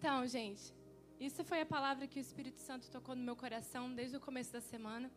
Então, 0.00 0.26
gente, 0.26 0.62
isso 1.26 1.44
foi 1.44 1.60
a 1.60 1.66
palavra 1.66 2.06
que 2.06 2.18
o 2.18 2.24
Espírito 2.26 2.58
Santo 2.58 2.90
tocou 2.90 3.14
no 3.14 3.22
meu 3.22 3.36
coração 3.36 3.82
desde 3.94 4.16
o 4.16 4.20
começo 4.26 4.50
da 4.50 4.60
semana. 4.62 5.10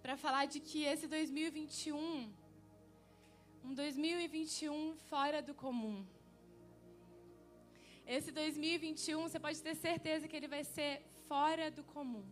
Para 0.00 0.16
falar 0.16 0.44
de 0.44 0.60
que 0.60 0.84
esse 0.84 1.08
2021, 1.08 2.32
um 3.64 3.74
2021 3.74 4.94
fora 5.10 5.42
do 5.42 5.54
comum. 5.54 6.06
Esse 8.06 8.30
2021, 8.30 9.22
você 9.22 9.40
pode 9.40 9.60
ter 9.60 9.74
certeza 9.74 10.28
que 10.28 10.36
ele 10.36 10.46
vai 10.46 10.62
ser 10.62 11.02
fora 11.26 11.68
do 11.68 11.82
comum. 11.82 12.24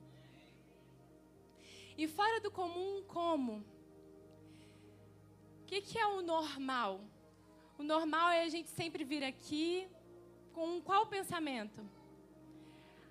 E 1.98 2.06
fora 2.06 2.40
do 2.40 2.52
comum, 2.52 3.02
como? 3.08 3.54
O 5.62 5.66
que, 5.66 5.80
que 5.80 5.98
é 5.98 6.06
o 6.06 6.22
normal? 6.22 7.00
O 7.76 7.82
normal 7.82 8.30
é 8.30 8.44
a 8.44 8.48
gente 8.48 8.68
sempre 8.68 9.02
vir 9.02 9.24
aqui 9.24 9.88
com 10.56 10.68
qual 10.88 11.04
pensamento? 11.16 11.80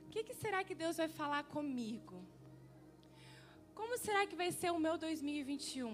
O 0.06 0.10
que, 0.14 0.24
que 0.28 0.36
será 0.44 0.60
que 0.68 0.76
Deus 0.84 0.98
vai 1.02 1.08
falar 1.08 1.44
comigo? 1.56 2.16
Como 3.80 4.00
será 4.06 4.22
que 4.30 4.38
vai 4.42 4.52
ser 4.60 4.72
o 4.72 4.80
meu 4.86 4.96
2021? 4.98 5.92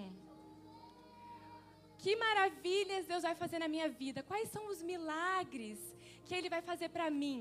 Que 2.02 2.12
maravilhas 2.24 3.04
Deus 3.10 3.22
vai 3.28 3.34
fazer 3.42 3.58
na 3.64 3.68
minha 3.74 3.88
vida? 4.02 4.22
Quais 4.30 4.48
são 4.54 4.64
os 4.72 4.80
milagres 4.92 5.78
que 6.24 6.34
Ele 6.34 6.48
vai 6.54 6.62
fazer 6.70 6.88
para 6.96 7.10
mim? 7.22 7.40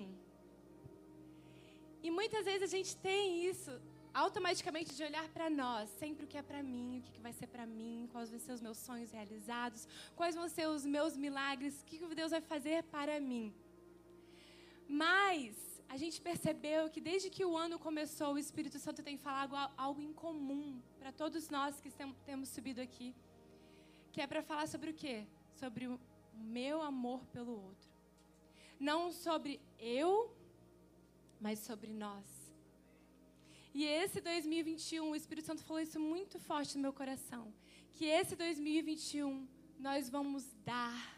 E 2.03 2.11
muitas 2.19 2.43
vezes 2.49 2.63
a 2.63 2.73
gente 2.75 2.93
tem 2.97 3.45
isso 3.45 3.71
automaticamente 4.13 4.93
de 4.97 5.03
olhar 5.09 5.25
para 5.29 5.49
nós, 5.49 5.89
sempre 6.01 6.25
o 6.25 6.27
que 6.27 6.37
é 6.37 6.45
para 6.51 6.61
mim, 6.61 6.99
o 6.99 7.01
que 7.13 7.21
vai 7.27 7.31
ser 7.39 7.47
para 7.47 7.65
mim, 7.65 8.09
quais 8.11 8.29
vão 8.29 8.39
ser 8.45 8.51
os 8.51 8.63
meus 8.67 8.77
sonhos 8.77 9.11
realizados, 9.17 9.87
quais 10.17 10.35
vão 10.35 10.49
ser 10.49 10.67
os 10.67 10.85
meus 10.85 11.15
milagres, 11.15 11.81
o 11.81 11.85
que 11.85 11.97
Deus 12.21 12.31
vai 12.31 12.41
fazer 12.41 12.83
para 12.95 13.17
mim. 13.31 13.53
Mas 14.91 15.55
a 15.87 15.95
gente 15.95 16.19
percebeu 16.21 16.89
que 16.89 16.99
desde 16.99 17.29
que 17.29 17.45
o 17.45 17.55
ano 17.55 17.79
começou, 17.79 18.33
o 18.33 18.37
Espírito 18.37 18.77
Santo 18.77 19.01
tem 19.01 19.17
falado 19.17 19.55
algo 19.77 20.01
em 20.01 20.11
comum 20.11 20.81
para 20.99 21.13
todos 21.13 21.49
nós 21.49 21.79
que 21.79 21.89
temos 22.25 22.49
subido 22.49 22.81
aqui, 22.81 23.15
que 24.11 24.19
é 24.19 24.27
para 24.27 24.43
falar 24.43 24.67
sobre 24.67 24.89
o 24.89 24.93
quê? 24.93 25.25
Sobre 25.53 25.87
o 25.87 25.97
meu 26.33 26.81
amor 26.81 27.25
pelo 27.27 27.53
outro. 27.53 27.89
Não 28.77 29.13
sobre 29.13 29.61
eu, 29.79 30.35
mas 31.39 31.59
sobre 31.59 31.93
nós. 31.93 32.25
E 33.73 33.85
esse 33.85 34.19
2021, 34.19 35.09
o 35.09 35.15
Espírito 35.15 35.45
Santo 35.45 35.63
falou 35.63 35.81
isso 35.81 36.01
muito 36.01 36.37
forte 36.37 36.75
no 36.75 36.81
meu 36.81 36.91
coração. 36.91 37.53
Que 37.93 38.07
esse 38.07 38.35
2021 38.35 39.47
nós 39.79 40.09
vamos 40.09 40.43
dar, 40.65 41.17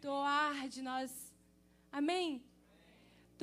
doar 0.00 0.68
de 0.68 0.82
nós. 0.82 1.32
Amém? 1.92 2.49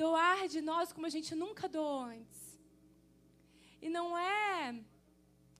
Doar 0.00 0.46
de 0.46 0.60
nós 0.60 0.92
como 0.92 1.06
a 1.06 1.14
gente 1.16 1.34
nunca 1.34 1.68
doou 1.68 2.00
antes. 2.02 2.42
E 3.82 3.88
não 3.88 4.16
é 4.16 4.74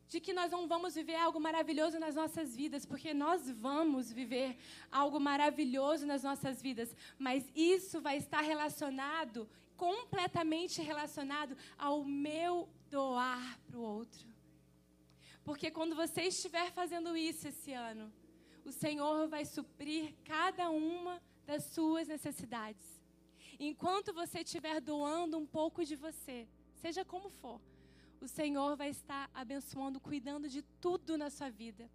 de 0.08 0.20
que 0.20 0.32
nós 0.32 0.50
não 0.50 0.66
vamos 0.66 0.94
viver 0.94 1.16
algo 1.16 1.38
maravilhoso 1.38 1.98
nas 1.98 2.14
nossas 2.14 2.56
vidas, 2.56 2.86
porque 2.86 3.12
nós 3.12 3.50
vamos 3.50 4.10
viver 4.10 4.56
algo 4.90 5.18
maravilhoso 5.20 6.06
nas 6.06 6.22
nossas 6.22 6.62
vidas, 6.62 6.96
mas 7.18 7.44
isso 7.54 8.00
vai 8.00 8.16
estar 8.16 8.40
relacionado 8.40 9.48
completamente 9.76 10.80
relacionado 10.82 11.56
ao 11.76 12.04
meu 12.04 12.68
doar 12.90 13.58
para 13.66 13.78
o 13.78 13.82
outro. 13.82 14.26
Porque 15.44 15.70
quando 15.70 15.94
você 15.94 16.22
estiver 16.22 16.70
fazendo 16.72 17.16
isso 17.16 17.48
esse 17.48 17.72
ano, 17.72 18.12
o 18.64 18.72
Senhor 18.72 19.28
vai 19.28 19.44
suprir 19.44 20.14
cada 20.24 20.70
uma 20.70 21.22
das 21.46 21.64
suas 21.64 22.08
necessidades. 22.08 22.97
Enquanto 23.58 24.12
você 24.12 24.40
estiver 24.40 24.80
doando 24.80 25.36
um 25.36 25.46
pouco 25.46 25.84
de 25.84 25.96
você, 25.96 26.46
seja 26.80 27.04
como 27.04 27.28
for, 27.28 27.60
o 28.20 28.28
Senhor 28.28 28.76
vai 28.76 28.90
estar 28.90 29.30
abençoando, 29.34 30.00
cuidando 30.00 30.48
de 30.48 30.62
tudo 30.80 31.18
na 31.18 31.30
sua 31.30 31.50
vida. 31.50 31.88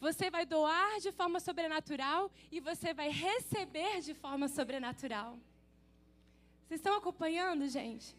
Você 0.00 0.30
vai 0.30 0.44
doar 0.44 0.98
de 1.00 1.12
forma 1.12 1.38
sobrenatural 1.38 2.30
e 2.50 2.60
você 2.60 2.92
vai 2.92 3.08
receber 3.10 4.00
de 4.00 4.14
forma 4.14 4.48
sobrenatural. 4.48 5.38
Vocês 6.66 6.80
estão 6.80 6.96
acompanhando, 6.96 7.68
gente? 7.68 8.16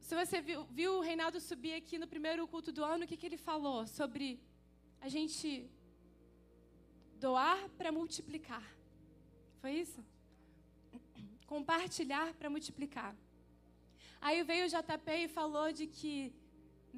Se 0.00 0.14
você 0.14 0.40
viu, 0.42 0.64
viu, 0.64 0.98
o 0.98 1.00
Reinaldo 1.00 1.40
subir 1.40 1.74
aqui 1.74 1.96
no 1.96 2.06
primeiro 2.06 2.46
culto 2.46 2.70
do 2.70 2.84
ano, 2.84 3.04
o 3.04 3.08
que, 3.08 3.16
que 3.16 3.24
ele 3.24 3.38
falou? 3.38 3.86
Sobre 3.86 4.38
a 5.00 5.08
gente 5.08 5.66
doar 7.18 7.68
para 7.78 7.90
multiplicar. 7.90 8.62
Foi 9.60 9.72
isso? 9.72 10.04
Compartilhar 11.54 12.28
para 12.38 12.48
multiplicar. 12.48 13.14
Aí 14.26 14.42
veio 14.50 14.64
o 14.64 14.72
JP 14.74 15.08
e 15.24 15.28
falou 15.28 15.68
de 15.78 15.86
que 15.86 16.14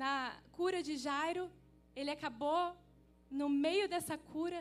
na 0.02 0.14
cura 0.52 0.80
de 0.88 0.96
Jairo, 0.96 1.50
ele 1.96 2.10
acabou, 2.16 2.76
no 3.28 3.48
meio 3.48 3.88
dessa 3.88 4.16
cura, 4.16 4.60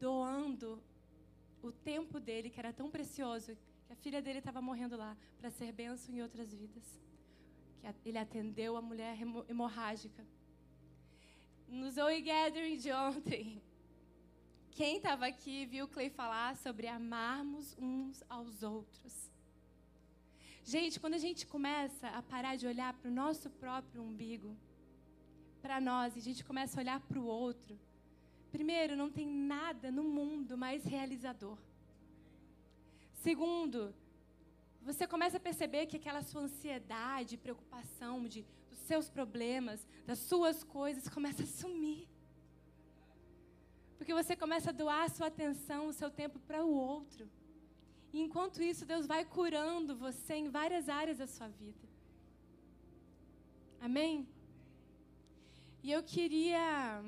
doando 0.00 0.82
o 1.62 1.70
tempo 1.70 2.18
dele, 2.18 2.48
que 2.48 2.58
era 2.58 2.72
tão 2.72 2.88
precioso, 2.90 3.50
que 3.86 3.92
a 3.92 3.96
filha 3.96 4.22
dele 4.22 4.38
estava 4.38 4.62
morrendo 4.62 4.96
lá, 4.96 5.14
para 5.38 5.50
ser 5.50 5.70
benção 5.72 6.14
em 6.14 6.22
outras 6.22 6.54
vidas. 6.54 6.86
Que 8.02 8.08
ele 8.08 8.18
atendeu 8.18 8.74
a 8.76 8.82
mulher 8.90 9.18
hemorrágica. 9.50 10.24
No 11.68 11.90
Zoe 11.90 12.22
Gathering 12.22 12.78
de 12.78 12.90
ontem, 12.92 13.62
quem 14.78 14.92
estava 14.98 15.26
aqui 15.26 15.56
viu 15.66 15.86
o 15.86 15.88
Clay 15.88 16.10
falar 16.10 16.56
sobre 16.64 16.86
amarmos 16.86 17.74
uns 17.78 18.22
aos 18.28 18.62
outros. 18.62 19.14
Gente, 20.74 21.00
quando 21.00 21.14
a 21.14 21.24
gente 21.26 21.42
começa 21.54 22.06
a 22.08 22.22
parar 22.22 22.54
de 22.56 22.66
olhar 22.72 22.92
para 22.94 23.10
o 23.10 23.14
nosso 23.22 23.48
próprio 23.62 24.02
umbigo, 24.02 24.56
para 25.60 25.80
nós, 25.80 26.14
e 26.14 26.18
a 26.18 26.26
gente 26.28 26.44
começa 26.44 26.78
a 26.78 26.82
olhar 26.82 27.00
para 27.00 27.18
o 27.18 27.26
outro, 27.26 27.74
Primeiro, 28.56 28.96
não 28.96 29.10
tem 29.10 29.26
nada 29.26 29.90
no 29.90 30.02
mundo 30.02 30.56
mais 30.56 30.82
realizador. 30.84 31.58
Segundo, 33.12 33.94
você 34.80 35.06
começa 35.06 35.36
a 35.36 35.40
perceber 35.48 35.84
que 35.84 35.96
aquela 35.96 36.22
sua 36.22 36.42
ansiedade, 36.42 37.36
preocupação 37.36 38.26
de, 38.26 38.46
dos 38.70 38.78
seus 38.78 39.10
problemas, 39.10 39.86
das 40.06 40.20
suas 40.20 40.64
coisas, 40.64 41.06
começa 41.06 41.42
a 41.42 41.46
sumir. 41.46 42.08
Porque 43.96 44.14
você 44.14 44.36
começa 44.36 44.70
a 44.70 44.72
doar 44.72 45.04
a 45.04 45.08
sua 45.08 45.28
atenção, 45.28 45.88
o 45.88 45.92
seu 45.92 46.10
tempo 46.10 46.38
para 46.40 46.64
o 46.64 46.70
outro. 46.70 47.28
E 48.12 48.20
enquanto 48.20 48.62
isso, 48.62 48.84
Deus 48.84 49.06
vai 49.06 49.24
curando 49.24 49.96
você 49.96 50.34
em 50.34 50.48
várias 50.48 50.88
áreas 50.88 51.18
da 51.18 51.26
sua 51.26 51.48
vida. 51.48 51.86
Amém? 53.80 54.26
E 55.82 55.92
eu 55.92 56.02
queria 56.02 57.02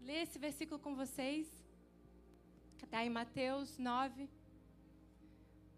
ler 0.00 0.22
esse 0.22 0.38
versículo 0.38 0.78
com 0.78 0.94
vocês. 0.94 1.46
Está 2.82 3.04
em 3.04 3.10
Mateus 3.10 3.78
9, 3.78 4.28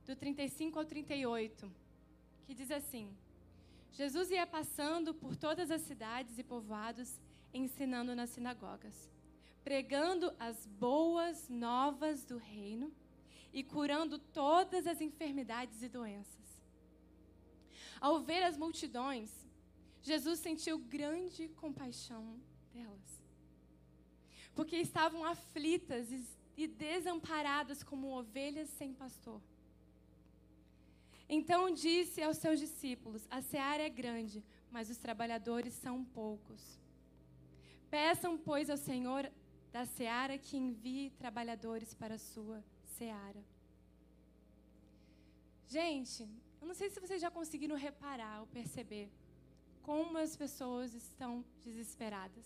do 0.07 0.17
35 0.17 0.79
ao 0.79 0.85
38, 0.85 1.71
que 2.45 2.55
diz 2.55 2.71
assim: 2.71 3.15
Jesus 3.93 4.31
ia 4.31 4.47
passando 4.47 5.13
por 5.13 5.37
todas 5.37 5.71
as 5.71 5.83
cidades 5.83 6.39
e 6.39 6.43
povoados, 6.43 7.21
ensinando 7.53 8.15
nas 8.15 8.31
sinagogas, 8.31 9.11
pregando 9.65 10.33
as 10.39 10.67
boas 10.67 11.49
novas 11.49 12.25
do 12.25 12.39
reino 12.39 12.93
e 13.53 13.62
curando 13.62 14.19
todas 14.19 14.87
as 14.87 15.00
enfermidades 15.00 15.83
e 15.83 15.89
doenças. 15.89 16.62
Ao 18.00 18.21
ver 18.21 18.43
as 18.43 18.56
multidões, 18.56 19.31
Jesus 20.00 20.41
sentiu 20.41 20.78
grande 20.78 21.49
compaixão 21.49 22.41
delas 22.73 23.23
porque 24.55 24.77
estavam 24.77 25.25
aflitas 25.25 26.09
e 26.56 26.67
desamparadas 26.67 27.83
como 27.83 28.19
ovelhas 28.19 28.69
sem 28.69 28.93
pastor. 28.93 29.41
Então 31.29 31.70
disse 31.70 32.23
aos 32.23 32.37
seus 32.37 32.61
discípulos: 32.61 33.26
A 33.31 33.41
seara 33.41 33.82
é 33.82 33.88
grande, 33.88 34.44
mas 34.70 34.91
os 34.91 34.99
trabalhadores 34.99 35.73
são 35.73 36.05
poucos. 36.05 36.79
Peçam, 37.91 38.37
pois, 38.37 38.69
ao 38.69 38.76
Senhor 38.76 39.31
da 39.73 39.85
seara 39.87 40.37
que 40.39 40.57
envie 40.57 41.11
trabalhadores 41.23 41.95
para 41.95 42.15
a 42.17 42.19
sua 42.19 42.63
seara. 42.97 43.43
Gente, 45.67 46.29
eu 46.61 46.67
não 46.67 46.75
sei 46.75 46.91
se 46.91 47.01
vocês 47.01 47.21
já 47.21 47.31
conseguiram 47.31 47.77
reparar 47.77 48.41
ou 48.41 48.47
perceber 48.47 49.11
como 49.83 50.19
as 50.19 50.37
pessoas 50.37 50.95
estão 50.95 51.45
desesperadas 51.65 52.45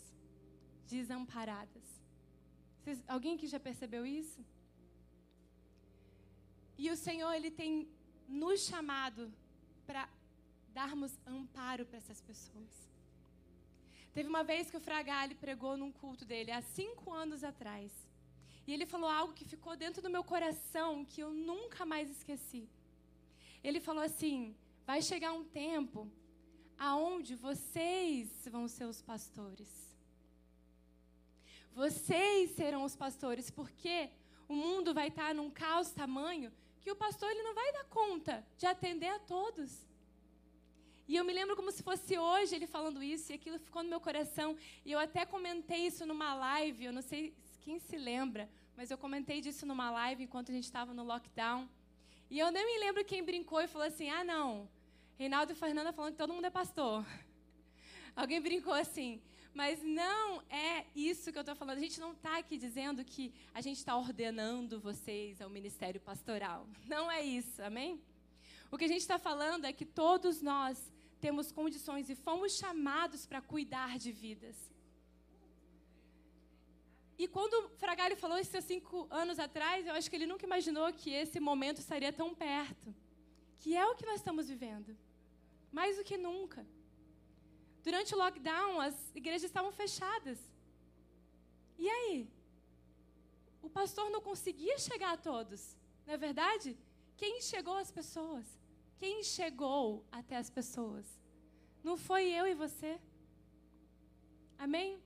desamparadas. 0.86 1.86
Vocês, 2.78 3.02
alguém 3.08 3.36
que 3.36 3.46
já 3.46 3.58
percebeu 3.58 4.06
isso? 4.06 4.40
E 6.78 6.90
o 6.90 6.96
Senhor, 6.96 7.32
Ele 7.32 7.50
tem 7.50 7.88
nos 8.28 8.60
chamado 8.60 9.32
para 9.86 10.08
darmos 10.72 11.12
amparo 11.26 11.84
para 11.86 11.98
essas 11.98 12.20
pessoas. 12.20 12.74
Teve 14.16 14.30
uma 14.30 14.42
vez 14.42 14.70
que 14.70 14.78
o 14.78 14.80
Fragale 14.80 15.34
pregou 15.34 15.76
num 15.76 15.92
culto 15.92 16.24
dele, 16.24 16.50
há 16.50 16.62
cinco 16.62 17.12
anos 17.12 17.44
atrás. 17.44 17.92
E 18.66 18.72
ele 18.72 18.86
falou 18.86 19.10
algo 19.10 19.34
que 19.34 19.44
ficou 19.44 19.76
dentro 19.76 20.00
do 20.00 20.08
meu 20.08 20.24
coração 20.24 21.04
que 21.04 21.20
eu 21.20 21.34
nunca 21.34 21.84
mais 21.84 22.08
esqueci. 22.08 22.66
Ele 23.62 23.78
falou 23.78 24.02
assim: 24.02 24.56
vai 24.86 25.02
chegar 25.02 25.34
um 25.34 25.44
tempo 25.44 26.10
aonde 26.78 27.34
vocês 27.34 28.30
vão 28.50 28.66
ser 28.68 28.86
os 28.86 29.02
pastores. 29.02 29.68
Vocês 31.74 32.52
serão 32.52 32.84
os 32.84 32.96
pastores, 32.96 33.50
porque 33.50 34.08
o 34.48 34.54
mundo 34.54 34.94
vai 34.94 35.08
estar 35.08 35.34
num 35.34 35.50
caos 35.50 35.90
tamanho 35.90 36.50
que 36.80 36.90
o 36.90 36.96
pastor 36.96 37.30
ele 37.30 37.42
não 37.42 37.54
vai 37.54 37.70
dar 37.70 37.84
conta 37.84 38.42
de 38.56 38.64
atender 38.64 39.10
a 39.10 39.18
todos. 39.18 39.86
E 41.08 41.14
eu 41.14 41.24
me 41.24 41.32
lembro 41.32 41.54
como 41.54 41.70
se 41.70 41.82
fosse 41.82 42.18
hoje 42.18 42.56
ele 42.56 42.66
falando 42.66 43.02
isso, 43.02 43.30
e 43.30 43.34
aquilo 43.34 43.58
ficou 43.58 43.82
no 43.82 43.88
meu 43.88 44.00
coração. 44.00 44.56
E 44.84 44.90
eu 44.90 44.98
até 44.98 45.24
comentei 45.24 45.86
isso 45.86 46.04
numa 46.04 46.34
live, 46.34 46.86
eu 46.86 46.92
não 46.92 47.02
sei 47.02 47.32
quem 47.60 47.78
se 47.78 47.96
lembra, 47.96 48.48
mas 48.76 48.90
eu 48.90 48.98
comentei 48.98 49.40
disso 49.40 49.64
numa 49.64 49.90
live 49.90 50.24
enquanto 50.24 50.50
a 50.50 50.54
gente 50.54 50.64
estava 50.64 50.92
no 50.92 51.04
lockdown. 51.04 51.68
E 52.28 52.38
eu 52.40 52.50
nem 52.50 52.66
me 52.66 52.78
lembro 52.78 53.04
quem 53.04 53.22
brincou 53.22 53.60
e 53.60 53.68
falou 53.68 53.86
assim: 53.86 54.10
ah, 54.10 54.24
não, 54.24 54.68
Reinaldo 55.16 55.52
e 55.52 55.54
Fernanda 55.54 55.92
falando 55.92 56.12
que 56.12 56.18
todo 56.18 56.32
mundo 56.32 56.44
é 56.44 56.50
pastor. 56.50 57.04
Alguém 58.16 58.40
brincou 58.40 58.72
assim, 58.72 59.20
mas 59.54 59.82
não 59.82 60.42
é 60.50 60.84
isso 60.94 61.30
que 61.30 61.38
eu 61.38 61.42
estou 61.42 61.54
falando. 61.54 61.78
A 61.78 61.80
gente 61.80 62.00
não 62.00 62.12
está 62.12 62.38
aqui 62.38 62.58
dizendo 62.58 63.04
que 63.04 63.32
a 63.54 63.60
gente 63.60 63.78
está 63.78 63.96
ordenando 63.96 64.80
vocês 64.80 65.40
ao 65.40 65.48
ministério 65.48 66.00
pastoral. 66.00 66.66
Não 66.84 67.10
é 67.10 67.22
isso, 67.22 67.62
amém? 67.62 68.02
O 68.70 68.76
que 68.76 68.84
a 68.84 68.88
gente 68.88 69.00
está 69.00 69.18
falando 69.18 69.64
é 69.64 69.72
que 69.72 69.84
todos 69.84 70.42
nós 70.42 70.92
temos 71.20 71.50
condições 71.50 72.08
e 72.10 72.14
fomos 72.14 72.56
chamados 72.56 73.26
para 73.26 73.40
cuidar 73.40 73.98
de 73.98 74.12
vidas. 74.12 74.56
E 77.18 77.26
quando 77.26 77.54
o 77.54 77.68
Fragalho 77.82 78.16
falou 78.16 78.38
isso 78.38 78.56
há 78.56 78.60
cinco 78.60 79.06
anos 79.10 79.38
atrás, 79.38 79.86
eu 79.86 79.94
acho 79.94 80.10
que 80.10 80.16
ele 80.16 80.26
nunca 80.26 80.44
imaginou 80.44 80.92
que 80.92 81.10
esse 81.10 81.40
momento 81.40 81.78
estaria 81.78 82.12
tão 82.12 82.34
perto. 82.34 82.94
Que 83.60 83.74
é 83.74 83.86
o 83.86 83.94
que 83.94 84.04
nós 84.04 84.16
estamos 84.16 84.48
vivendo. 84.48 84.96
Mais 85.72 85.96
do 85.96 86.04
que 86.04 86.18
nunca. 86.18 86.66
Durante 87.82 88.14
o 88.14 88.18
lockdown, 88.18 88.80
as 88.80 88.94
igrejas 89.14 89.44
estavam 89.44 89.72
fechadas. 89.72 90.38
E 91.78 91.88
aí? 91.88 92.28
O 93.62 93.70
pastor 93.70 94.10
não 94.10 94.20
conseguia 94.20 94.78
chegar 94.78 95.12
a 95.14 95.16
todos. 95.16 95.74
Não 96.06 96.14
é 96.14 96.18
verdade? 96.18 96.76
Quem 97.16 97.40
chegou 97.40 97.76
às 97.76 97.90
pessoas? 97.90 98.44
Quem 98.98 99.22
chegou 99.22 100.04
até 100.10 100.36
as 100.36 100.50
pessoas? 100.50 101.06
Não 101.82 101.96
foi 101.96 102.24
eu 102.28 102.46
e 102.46 102.54
você? 102.54 102.98
Amém? 104.58 104.98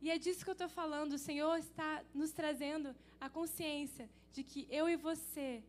E 0.00 0.10
é 0.10 0.18
disso 0.18 0.44
que 0.44 0.50
eu 0.50 0.58
estou 0.60 0.68
falando. 0.68 1.14
O 1.14 1.18
Senhor 1.18 1.56
está 1.58 2.04
nos 2.14 2.32
trazendo 2.32 2.94
a 3.20 3.28
consciência 3.28 4.08
de 4.32 4.42
que 4.44 4.66
eu 4.70 4.88
e 4.88 4.96
você, 4.96 5.64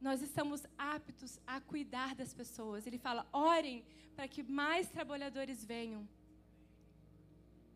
nós 0.00 0.22
estamos 0.22 0.66
aptos 0.76 1.40
a 1.46 1.60
cuidar 1.60 2.14
das 2.14 2.32
pessoas. 2.32 2.86
Ele 2.86 2.98
fala: 2.98 3.26
orem 3.32 3.84
para 4.14 4.28
que 4.28 4.42
mais 4.42 4.88
trabalhadores 4.88 5.64
venham. 5.64 6.08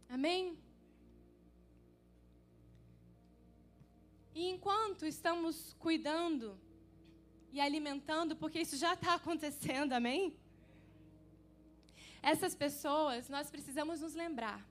Amém? 0.09 0.57
E 4.35 4.49
enquanto 4.49 5.05
estamos 5.07 5.75
cuidando 5.79 6.59
e 7.53 7.61
alimentando, 7.61 8.37
porque 8.37 8.61
isso 8.61 8.77
já 8.77 8.95
está 8.95 9.15
acontecendo, 9.21 9.93
amém? 9.93 10.37
Essas 12.23 12.55
pessoas, 12.55 13.29
nós 13.29 13.51
precisamos 13.51 14.01
nos 14.01 14.15
lembrar 14.15 14.67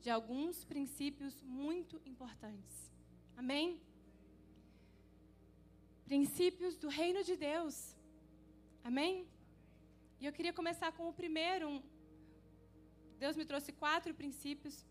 de 0.00 0.10
alguns 0.10 0.64
princípios 0.64 1.42
muito 1.42 2.00
importantes. 2.04 2.90
Amém? 3.36 3.80
Princípios 6.04 6.76
do 6.76 6.88
reino 6.88 7.22
de 7.24 7.36
Deus. 7.36 7.96
Amém? 8.82 9.26
E 10.20 10.26
eu 10.26 10.32
queria 10.32 10.52
começar 10.52 10.92
com 10.92 11.08
o 11.08 11.12
primeiro. 11.12 11.82
Deus 13.18 13.36
me 13.36 13.44
trouxe 13.44 13.72
quatro 13.72 14.12
princípios. 14.14 14.84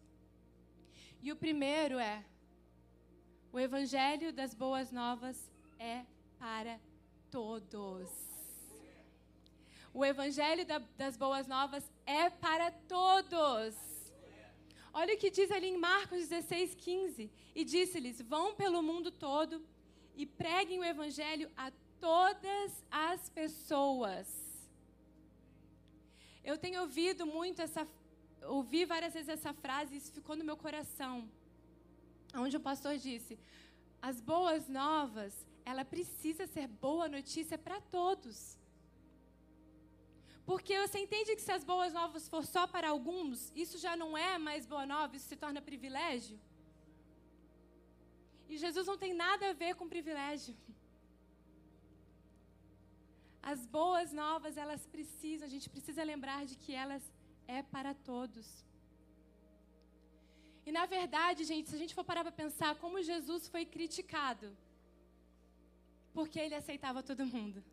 E 1.22 1.32
o 1.32 1.36
primeiro 1.36 1.98
é: 2.00 2.26
o 3.52 3.60
Evangelho 3.60 4.34
das 4.34 4.54
Boas 4.54 4.92
Novas 4.92 5.38
é 5.80 6.06
para 6.40 6.80
todos. 7.34 8.10
O 9.92 10.06
Evangelho 10.06 10.64
da, 10.72 10.78
das 11.02 11.16
Boas 11.18 11.48
Novas 11.48 11.84
é 12.06 12.30
para 12.30 12.70
todos. 12.98 13.76
Olha 14.94 15.16
o 15.16 15.18
que 15.18 15.32
diz 15.38 15.50
ali 15.50 15.70
em 15.70 15.78
Marcos 15.78 16.28
16, 16.28 16.76
15. 16.76 17.32
E 17.56 17.66
disse-lhes: 17.66 18.22
Vão 18.34 18.54
pelo 18.54 18.84
mundo 18.90 19.10
todo 19.12 19.56
e 20.16 20.28
preguem 20.28 20.80
o 20.80 20.84
evangelho 20.84 21.50
a 21.58 21.72
todas 22.00 22.72
as 22.92 23.30
pessoas. 23.30 24.28
Eu 26.44 26.58
tenho 26.64 26.82
ouvido 26.82 27.26
muito 27.26 27.64
essa. 27.68 27.88
Ouvi 28.58 28.86
várias 28.86 29.14
vezes 29.16 29.30
essa 29.38 29.54
frase 29.54 29.96
isso 29.96 30.12
ficou 30.12 30.36
no 30.36 30.46
meu 30.50 30.58
coração. 30.66 31.28
Onde 32.44 32.58
o 32.58 32.66
pastor 32.70 32.96
disse: 32.98 33.40
As 34.10 34.22
boas 34.22 34.70
novas, 34.70 35.34
ela 35.66 35.86
precisa 35.86 36.46
ser 36.48 36.68
boa 36.68 37.08
notícia 37.08 37.58
para 37.58 37.80
todos. 37.98 38.58
Porque 40.46 40.78
você 40.84 41.00
entende 41.00 41.36
que 41.36 41.42
se 41.42 41.52
as 41.52 41.64
boas 41.64 41.94
novas 41.94 42.28
for 42.28 42.46
só 42.46 42.64
para 42.68 42.90
alguns, 42.90 43.52
isso 43.56 43.78
já 43.78 43.96
não 43.96 44.18
é 44.18 44.38
mais 44.38 44.66
boa 44.66 44.86
nova, 44.86 45.16
isso 45.16 45.28
se 45.28 45.38
torna 45.44 45.62
privilégio. 45.62 46.38
E 48.50 48.58
Jesus 48.58 48.86
não 48.92 48.98
tem 49.04 49.14
nada 49.14 49.50
a 49.50 49.54
ver 49.54 49.74
com 49.76 49.94
privilégio. 49.96 50.56
As 53.42 53.66
boas 53.66 54.12
novas, 54.12 54.58
elas 54.58 54.86
precisam, 54.86 55.48
a 55.48 55.54
gente 55.56 55.70
precisa 55.70 56.04
lembrar 56.04 56.46
de 56.46 56.56
que 56.56 56.74
elas 56.74 57.04
é 57.48 57.62
para 57.62 57.94
todos. 57.94 58.48
E 60.66 60.72
na 60.72 60.86
verdade, 60.86 61.44
gente, 61.44 61.70
se 61.70 61.76
a 61.76 61.80
gente 61.84 61.96
for 61.96 62.06
parar 62.10 62.24
para 62.24 62.32
pensar 62.44 62.76
como 62.76 63.02
Jesus 63.02 63.48
foi 63.48 63.66
criticado, 63.66 64.56
porque 66.14 66.40
ele 66.40 66.56
aceitava 66.56 67.02
todo 67.02 67.26
mundo. 67.26 67.64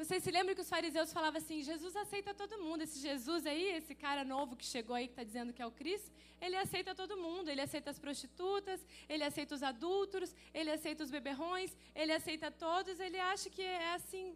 Vocês 0.00 0.22
se 0.24 0.30
lembram 0.30 0.54
que 0.54 0.62
os 0.62 0.72
fariseus 0.74 1.12
falavam 1.12 1.38
assim: 1.40 1.62
Jesus 1.62 1.94
aceita 1.94 2.32
todo 2.34 2.58
mundo. 2.58 2.82
Esse 2.82 2.98
Jesus 2.98 3.44
aí, 3.44 3.64
esse 3.78 3.94
cara 3.94 4.24
novo 4.24 4.56
que 4.56 4.64
chegou 4.64 4.96
aí, 4.96 5.06
que 5.06 5.12
está 5.12 5.22
dizendo 5.22 5.52
que 5.52 5.60
é 5.60 5.66
o 5.66 5.70
Cristo, 5.80 6.10
ele 6.40 6.56
aceita 6.56 6.94
todo 6.94 7.18
mundo. 7.18 7.50
Ele 7.50 7.60
aceita 7.60 7.90
as 7.90 7.98
prostitutas, 7.98 8.80
ele 9.08 9.22
aceita 9.22 9.54
os 9.54 9.62
adúlteros, 9.62 10.34
ele 10.54 10.70
aceita 10.70 11.04
os 11.04 11.10
beberrões, 11.10 11.76
ele 11.94 12.12
aceita 12.12 12.50
todos. 12.50 12.98
Ele 12.98 13.18
acha 13.18 13.50
que 13.50 13.62
é 13.62 13.92
assim. 13.92 14.34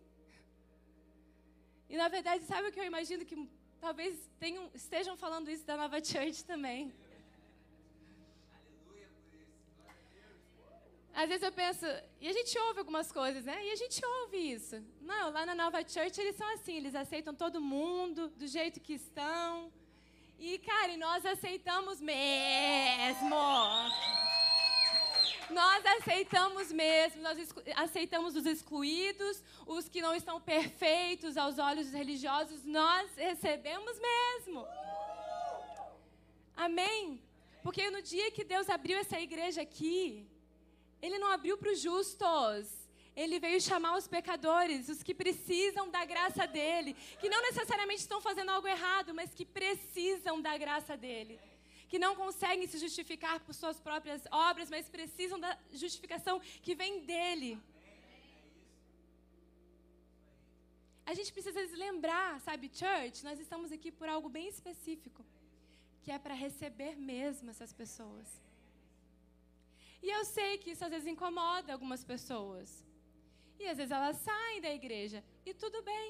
E 1.89 1.97
na 1.97 2.09
verdade, 2.09 2.45
sabe 2.45 2.69
o 2.69 2.73
que 2.73 2.81
eu 2.81 2.85
imagino? 2.93 3.25
Que 3.25 3.49
talvez 3.81 4.29
tenham, 4.39 4.71
estejam 4.75 5.17
falando 5.17 5.51
isso 5.51 5.65
da 5.65 5.79
nova 5.79 5.99
church 6.05 6.45
também. 6.45 6.93
Às 11.15 11.29
vezes 11.29 11.45
eu 11.45 11.53
penso, 11.53 11.87
e 12.21 12.29
a 12.29 12.33
gente 12.33 12.59
ouve 12.59 12.81
algumas 12.81 13.13
coisas, 13.13 13.45
né? 13.45 13.65
E 13.65 13.71
a 13.71 13.77
gente 13.77 14.05
ouve 14.05 14.37
isso. 14.37 14.83
Não, 15.01 15.31
lá 15.31 15.47
na 15.47 15.55
Nova 15.55 15.79
Church 15.89 16.21
eles 16.21 16.35
são 16.35 16.49
assim, 16.55 16.77
eles 16.77 16.95
aceitam 16.95 17.33
todo 17.33 17.61
mundo 17.61 18.29
do 18.31 18.47
jeito 18.49 18.81
que 18.81 18.95
estão. 18.95 19.73
E, 20.41 20.59
cara, 20.59 20.97
nós 20.97 21.25
aceitamos 21.25 22.01
mesmo. 22.01 23.37
Nós 25.51 25.87
aceitamos 25.87 26.73
mesmo, 26.73 27.23
nós 27.23 27.55
aceitamos 27.77 28.35
os 28.35 28.45
excluídos, 28.45 29.41
os 29.67 29.89
que 29.89 30.03
não 30.03 30.17
estão 30.17 30.41
perfeitos 30.41 31.37
aos 31.37 31.59
olhos 31.59 31.87
dos 31.87 31.95
religiosos, 31.95 32.65
nós 32.65 33.15
recebemos 33.17 33.97
mesmo. 34.01 34.67
Amém? 36.57 37.23
Porque 37.63 37.89
no 37.91 38.03
dia 38.03 38.33
que 38.33 38.43
Deus 38.43 38.69
abriu 38.69 38.99
essa 38.99 39.21
igreja 39.21 39.63
aqui, 39.63 40.27
ele 41.05 41.19
não 41.19 41.31
abriu 41.37 41.57
para 41.59 41.73
os 41.73 41.81
justos. 41.81 42.67
Ele 43.23 43.39
veio 43.39 43.61
chamar 43.61 43.97
os 43.97 44.09
pecadores, 44.09 44.89
os 44.89 45.03
que 45.03 45.15
precisam 45.15 45.89
da 45.89 46.05
graça 46.05 46.47
dele, 46.47 46.97
que 47.21 47.29
não 47.29 47.41
necessariamente 47.43 48.01
estão 48.01 48.21
fazendo 48.21 48.51
algo 48.51 48.67
errado, 48.67 49.15
mas 49.19 49.35
que 49.39 49.45
precisam 49.45 50.41
da 50.47 50.57
graça 50.59 50.97
dele. 50.97 51.39
Que 51.91 51.99
não 52.05 52.17
conseguem 52.17 52.67
se 52.67 52.79
justificar 52.79 53.39
por 53.41 53.55
suas 53.55 53.79
próprias 53.79 54.23
obras, 54.33 54.69
mas 54.69 54.89
precisam 54.89 55.39
da 55.39 55.57
justificação 55.73 56.41
que 56.63 56.75
vem 56.75 57.05
dele. 57.11 57.53
A 61.07 61.15
gente 61.15 61.31
precisa 61.33 61.61
lembrar, 61.77 62.41
sabe, 62.41 62.71
church, 62.81 63.23
nós 63.23 63.39
estamos 63.39 63.71
aqui 63.71 63.93
por 63.93 64.09
algo 64.09 64.29
bem 64.29 64.49
específico, 64.49 65.25
que 66.03 66.11
é 66.11 66.19
para 66.19 66.35
receber 66.35 66.97
mesmo 66.97 67.51
essas 67.51 67.73
pessoas. 67.73 68.44
E 70.07 70.11
eu 70.17 70.23
sei 70.37 70.53
que 70.63 70.71
isso 70.73 70.85
às 70.87 70.93
vezes 70.95 71.13
incomoda 71.13 71.73
algumas 71.73 72.03
pessoas. 72.13 72.69
E 73.59 73.65
às 73.71 73.77
vezes 73.79 73.93
elas 73.99 74.17
saem 74.29 74.61
da 74.67 74.73
igreja. 74.81 75.19
E 75.49 75.51
tudo 75.63 75.79
bem. 75.93 76.09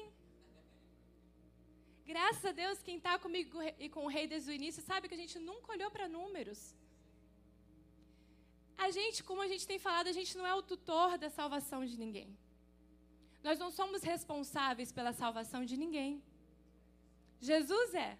Graças 2.11 2.45
a 2.51 2.53
Deus, 2.61 2.81
quem 2.87 2.97
está 2.97 3.13
comigo 3.25 3.57
e 3.83 3.87
com 3.93 4.03
o 4.05 4.11
rei 4.15 4.25
desde 4.33 4.49
o 4.51 4.57
início 4.59 4.81
sabe 4.89 5.07
que 5.09 5.17
a 5.17 5.21
gente 5.23 5.37
nunca 5.49 5.71
olhou 5.75 5.89
para 5.95 6.09
números. 6.17 6.61
a 8.85 8.89
gente, 8.97 9.23
como 9.27 9.41
a 9.45 9.49
gente 9.51 9.65
tem 9.71 9.79
falado, 9.85 10.07
a 10.13 10.17
gente 10.17 10.33
não 10.39 10.45
é 10.51 10.53
o 10.53 10.65
tutor 10.71 11.17
da 11.23 11.29
salvação 11.39 11.79
de 11.91 11.95
ninguém. 12.03 12.29
Nós 13.47 13.57
não 13.63 13.71
somos 13.79 14.01
responsáveis 14.13 14.91
pela 14.97 15.13
salvação 15.21 15.61
de 15.69 15.77
ninguém. 15.83 16.11
Jesus 17.49 17.89
é. 18.07 18.11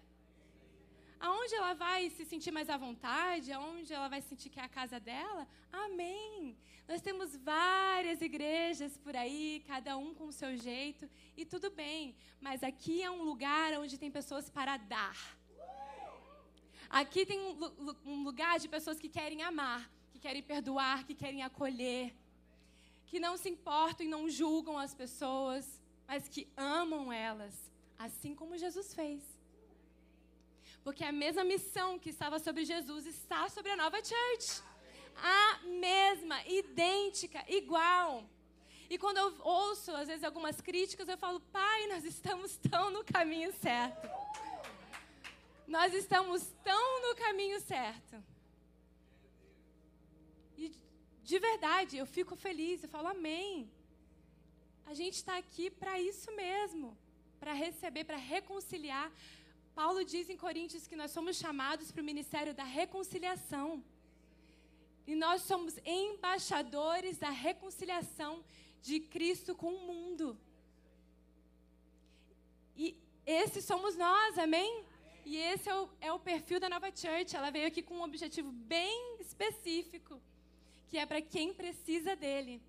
Aonde 1.18 1.54
ela 1.54 1.74
vai 1.74 2.10
se 2.10 2.24
sentir 2.24 2.50
mais 2.50 2.68
à 2.68 2.76
vontade, 2.76 3.52
aonde 3.52 3.92
ela 3.92 4.08
vai 4.08 4.20
sentir 4.20 4.50
que 4.50 4.60
é 4.60 4.64
a 4.64 4.68
casa 4.68 5.00
dela, 5.00 5.46
amém. 5.72 6.56
Nós 6.88 7.00
temos 7.00 7.36
várias 7.36 8.20
igrejas 8.20 8.96
por 8.98 9.16
aí, 9.16 9.64
cada 9.66 9.96
um 9.96 10.14
com 10.14 10.26
o 10.26 10.32
seu 10.32 10.56
jeito, 10.56 11.08
e 11.36 11.44
tudo 11.44 11.70
bem, 11.70 12.14
mas 12.40 12.62
aqui 12.62 13.02
é 13.02 13.10
um 13.10 13.22
lugar 13.22 13.72
onde 13.74 13.98
tem 13.98 14.10
pessoas 14.10 14.48
para 14.48 14.76
dar. 14.76 15.16
Aqui 16.88 17.26
tem 17.26 17.40
um, 17.40 18.22
lugar 18.22 18.60
de 18.60 18.68
pessoas 18.68 19.00
que 19.00 19.08
querem 19.08 19.42
amar, 19.42 19.90
que 20.12 20.18
querem 20.18 20.42
perdoar, 20.42 21.04
que 21.04 21.14
querem 21.14 21.42
acolher, 21.42 22.14
que 23.06 23.18
não 23.18 23.36
se 23.36 23.48
importam 23.48 24.06
e 24.06 24.08
não 24.08 24.28
julgam 24.28 24.78
as 24.78 24.94
pessoas, 24.94 25.82
mas 26.06 26.28
que 26.28 26.46
amam 26.56 27.12
elas, 27.12 27.54
assim 27.98 28.34
como 28.34 28.56
Jesus 28.56 28.94
fez. 28.94 29.35
Porque 30.86 31.02
a 31.02 31.10
mesma 31.10 31.42
missão 31.42 31.98
que 31.98 32.10
estava 32.10 32.38
sobre 32.38 32.64
Jesus 32.64 33.06
está 33.06 33.48
sobre 33.48 33.72
a 33.72 33.76
nova 33.76 33.98
church. 34.08 34.62
A 35.16 35.58
mesma, 35.86 36.36
idêntica, 36.46 37.44
igual. 37.48 38.22
E 38.88 38.96
quando 38.96 39.16
eu 39.16 39.34
ouço, 39.40 39.90
às 39.90 40.06
vezes, 40.06 40.22
algumas 40.22 40.60
críticas, 40.60 41.08
eu 41.08 41.18
falo, 41.18 41.40
pai, 41.58 41.88
nós 41.88 42.04
estamos 42.04 42.56
tão 42.70 42.92
no 42.92 43.02
caminho 43.04 43.52
certo. 43.54 44.08
Nós 45.66 45.92
estamos 45.92 46.46
tão 46.62 47.08
no 47.08 47.16
caminho 47.16 47.60
certo. 47.62 48.22
E 50.56 50.70
de 51.24 51.38
verdade, 51.40 51.96
eu 51.96 52.06
fico 52.06 52.36
feliz, 52.36 52.84
eu 52.84 52.88
falo, 52.88 53.08
amém. 53.08 53.68
A 54.86 54.94
gente 54.94 55.14
está 55.14 55.36
aqui 55.36 55.68
para 55.68 56.00
isso 56.00 56.30
mesmo 56.36 56.96
para 57.40 57.52
receber, 57.52 58.04
para 58.04 58.16
reconciliar, 58.16 59.10
Paulo 59.78 60.02
diz 60.12 60.30
em 60.30 60.38
Coríntios 60.38 60.86
que 60.86 60.96
nós 61.00 61.10
somos 61.10 61.36
chamados 61.36 61.92
para 61.92 62.00
o 62.00 62.10
ministério 62.10 62.54
da 62.54 62.64
reconciliação. 62.64 63.84
E 65.06 65.14
nós 65.14 65.42
somos 65.42 65.74
embaixadores 65.84 67.18
da 67.18 67.28
reconciliação 67.28 68.42
de 68.80 69.00
Cristo 69.00 69.54
com 69.54 69.70
o 69.74 69.86
mundo. 69.90 70.26
E 72.74 72.96
esses 73.26 73.66
somos 73.66 73.94
nós, 73.96 74.38
amém? 74.38 74.82
E 75.26 75.36
esse 75.36 75.68
é 75.68 75.74
o, 75.74 75.88
é 76.00 76.10
o 76.10 76.18
perfil 76.18 76.58
da 76.58 76.70
nova 76.70 76.90
church. 77.00 77.36
Ela 77.36 77.50
veio 77.50 77.66
aqui 77.66 77.82
com 77.82 77.96
um 77.96 78.02
objetivo 78.02 78.50
bem 78.50 79.18
específico, 79.20 80.18
que 80.88 80.96
é 80.96 81.04
para 81.04 81.20
quem 81.20 81.52
precisa 81.52 82.16
dele 82.16 82.62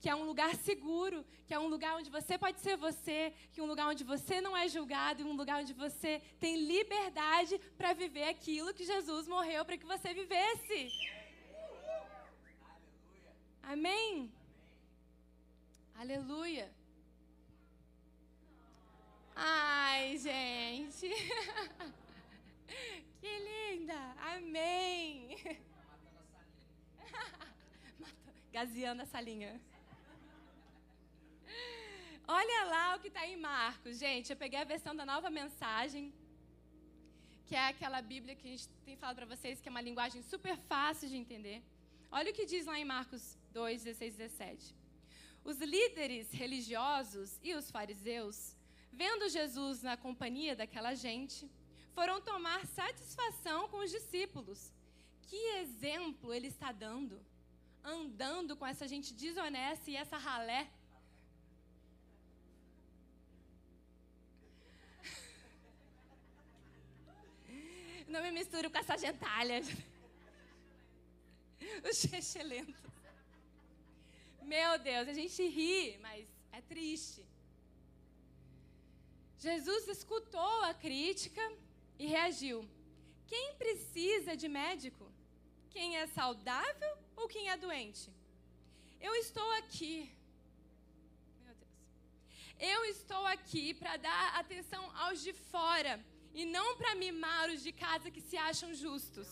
que 0.00 0.08
é 0.08 0.14
um 0.14 0.24
lugar 0.24 0.54
seguro, 0.56 1.24
que 1.46 1.52
é 1.52 1.58
um 1.58 1.68
lugar 1.68 1.96
onde 1.96 2.10
você 2.10 2.38
pode 2.38 2.58
ser 2.60 2.76
você, 2.76 3.34
que 3.52 3.60
é 3.60 3.62
um 3.62 3.66
lugar 3.66 3.86
onde 3.86 4.02
você 4.02 4.40
não 4.40 4.56
é 4.56 4.66
julgado, 4.66 5.20
e 5.20 5.24
um 5.24 5.36
lugar 5.36 5.60
onde 5.60 5.74
você 5.74 6.22
tem 6.40 6.56
liberdade 6.56 7.58
para 7.76 7.92
viver 7.92 8.24
aquilo 8.24 8.72
que 8.72 8.84
Jesus 8.84 9.28
morreu 9.28 9.64
para 9.64 9.76
que 9.76 9.84
você 9.84 10.14
vivesse. 10.14 10.90
Amém? 13.62 14.32
Aleluia. 15.94 16.72
Ai, 19.36 20.16
gente. 20.16 21.08
que 23.20 23.38
linda. 23.48 24.00
Amém. 24.34 25.36
Gazeando 28.52 29.02
a 29.02 29.06
salinha. 29.06 29.60
Olha 32.32 32.58
lá 32.72 32.94
o 32.94 33.00
que 33.02 33.08
está 33.08 33.26
em 33.26 33.36
Marcos. 33.36 33.98
Gente, 33.98 34.30
eu 34.30 34.36
peguei 34.42 34.60
a 34.60 34.70
versão 34.72 34.94
da 34.94 35.04
nova 35.04 35.28
mensagem, 35.38 36.14
que 37.44 37.56
é 37.56 37.64
aquela 37.66 38.00
Bíblia 38.00 38.36
que 38.36 38.46
a 38.46 38.50
gente 38.52 38.68
tem 38.84 38.96
falado 38.96 39.16
para 39.16 39.26
vocês, 39.26 39.60
que 39.60 39.68
é 39.68 39.72
uma 39.72 39.80
linguagem 39.88 40.22
super 40.22 40.56
fácil 40.56 41.08
de 41.08 41.16
entender. 41.16 41.58
Olha 42.08 42.30
o 42.30 42.36
que 42.38 42.46
diz 42.52 42.66
lá 42.66 42.78
em 42.78 42.84
Marcos 42.84 43.36
2, 43.52 43.82
16 43.82 44.14
17. 44.14 44.76
Os 45.42 45.58
líderes 45.58 46.30
religiosos 46.30 47.36
e 47.42 47.52
os 47.52 47.68
fariseus, 47.68 48.54
vendo 48.92 49.28
Jesus 49.28 49.82
na 49.82 49.96
companhia 49.96 50.54
daquela 50.54 50.94
gente, 50.94 51.50
foram 51.96 52.20
tomar 52.20 52.64
satisfação 52.64 53.68
com 53.70 53.78
os 53.78 53.90
discípulos. 53.90 54.72
Que 55.22 55.42
exemplo 55.62 56.32
ele 56.32 56.46
está 56.46 56.70
dando? 56.70 57.20
Andando 57.82 58.56
com 58.56 58.64
essa 58.64 58.86
gente 58.86 59.12
desonesta 59.12 59.90
e 59.90 59.96
essa 59.96 60.16
ralé 60.16 60.70
Não 68.12 68.20
me 68.22 68.30
misturo 68.32 68.68
com 68.70 68.78
essa 68.78 68.96
gentalha. 68.98 69.60
Os 71.88 71.98
chechelentos. 71.98 72.82
Meu 74.42 74.78
Deus, 74.80 75.06
a 75.06 75.12
gente 75.12 75.40
ri, 75.56 75.96
mas 76.06 76.26
é 76.50 76.60
triste. 76.60 77.24
Jesus 79.38 79.86
escutou 79.96 80.64
a 80.64 80.74
crítica 80.74 81.44
e 82.00 82.06
reagiu. 82.06 82.68
Quem 83.28 83.54
precisa 83.54 84.36
de 84.36 84.48
médico? 84.48 85.06
Quem 85.70 85.96
é 85.96 86.06
saudável 86.08 86.92
ou 87.14 87.28
quem 87.28 87.48
é 87.48 87.56
doente? 87.56 88.10
Eu 89.00 89.14
estou 89.14 89.48
aqui. 89.60 90.12
Meu 91.44 91.54
Deus. 91.54 91.76
Eu 92.58 92.84
estou 92.86 93.24
aqui 93.26 93.72
para 93.72 93.96
dar 93.96 94.40
atenção 94.40 94.84
aos 94.96 95.22
de 95.22 95.32
fora 95.32 96.04
e 96.34 96.44
não 96.44 96.76
para 96.76 96.94
mimar 96.94 97.50
os 97.50 97.62
de 97.62 97.72
casa 97.72 98.10
que 98.10 98.20
se 98.20 98.36
acham 98.36 98.72
justos. 98.74 99.28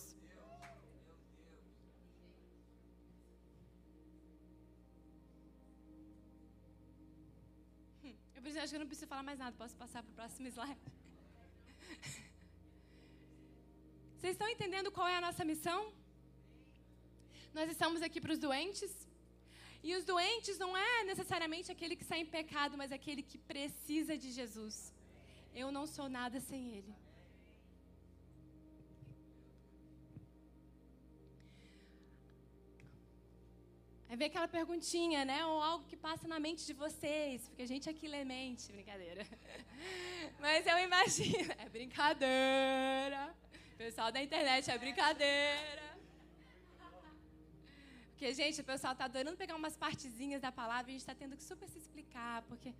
Hum, 8.05 8.15
eu 8.35 8.63
acho 8.63 8.71
que 8.71 8.77
eu 8.77 8.81
não 8.81 8.87
preciso 8.87 9.09
falar 9.09 9.23
mais 9.23 9.39
nada, 9.39 9.57
posso 9.57 9.77
passar 9.77 10.03
para 10.03 10.11
o 10.11 10.15
próximo 10.15 10.49
slide. 10.49 10.81
Vocês 14.19 14.33
estão 14.33 14.49
entendendo 14.49 14.91
qual 14.91 15.07
é 15.07 15.17
a 15.17 15.21
nossa 15.21 15.45
missão? 15.45 15.93
Nós 17.55 17.71
estamos 17.71 18.03
aqui 18.03 18.21
para 18.21 18.33
os 18.33 18.39
doentes. 18.39 18.93
E 19.83 19.95
os 19.95 20.05
doentes 20.05 20.59
não 20.59 20.77
é 20.77 21.05
necessariamente 21.05 21.71
aquele 21.71 21.95
que 21.95 22.03
está 22.03 22.19
em 22.19 22.27
pecado, 22.27 22.77
mas 22.77 22.91
aquele 22.91 23.23
que 23.23 23.39
precisa 23.39 24.19
de 24.19 24.33
Jesus. 24.33 24.93
Eu 25.63 25.69
não 25.77 25.85
sou 25.95 26.09
nada 26.19 26.39
sem 26.49 26.63
Ele. 26.77 26.93
Aí 34.09 34.17
vem 34.17 34.29
aquela 34.29 34.49
perguntinha, 34.57 35.25
né? 35.31 35.39
Ou 35.45 35.57
algo 35.71 35.85
que 35.91 35.97
passa 35.97 36.27
na 36.33 36.39
mente 36.45 36.63
de 36.65 36.75
vocês, 36.85 37.49
porque 37.49 37.65
a 37.67 37.71
gente 37.73 37.91
aqui 37.93 38.07
lê 38.15 38.23
mente, 38.25 38.73
brincadeira. 38.77 39.27
Mas 40.45 40.67
eu 40.73 40.79
imagino, 40.89 41.53
é 41.65 41.69
brincadeira. 41.69 43.23
Pessoal 43.77 44.11
da 44.13 44.23
internet, 44.23 44.71
é 44.71 44.79
brincadeira. 44.79 45.89
Porque, 48.11 48.33
gente, 48.41 48.61
o 48.61 48.65
pessoal 48.73 48.95
tá 48.95 49.05
adorando 49.05 49.37
pegar 49.37 49.57
umas 49.57 49.77
partezinhas 49.77 50.41
da 50.41 50.51
palavra 50.51 50.87
e 50.87 50.91
a 50.91 50.95
gente 50.95 51.07
está 51.07 51.15
tendo 51.15 51.37
que 51.37 51.45
super 51.51 51.69
se 51.69 51.79
explicar, 51.79 52.43
porque 52.43 52.73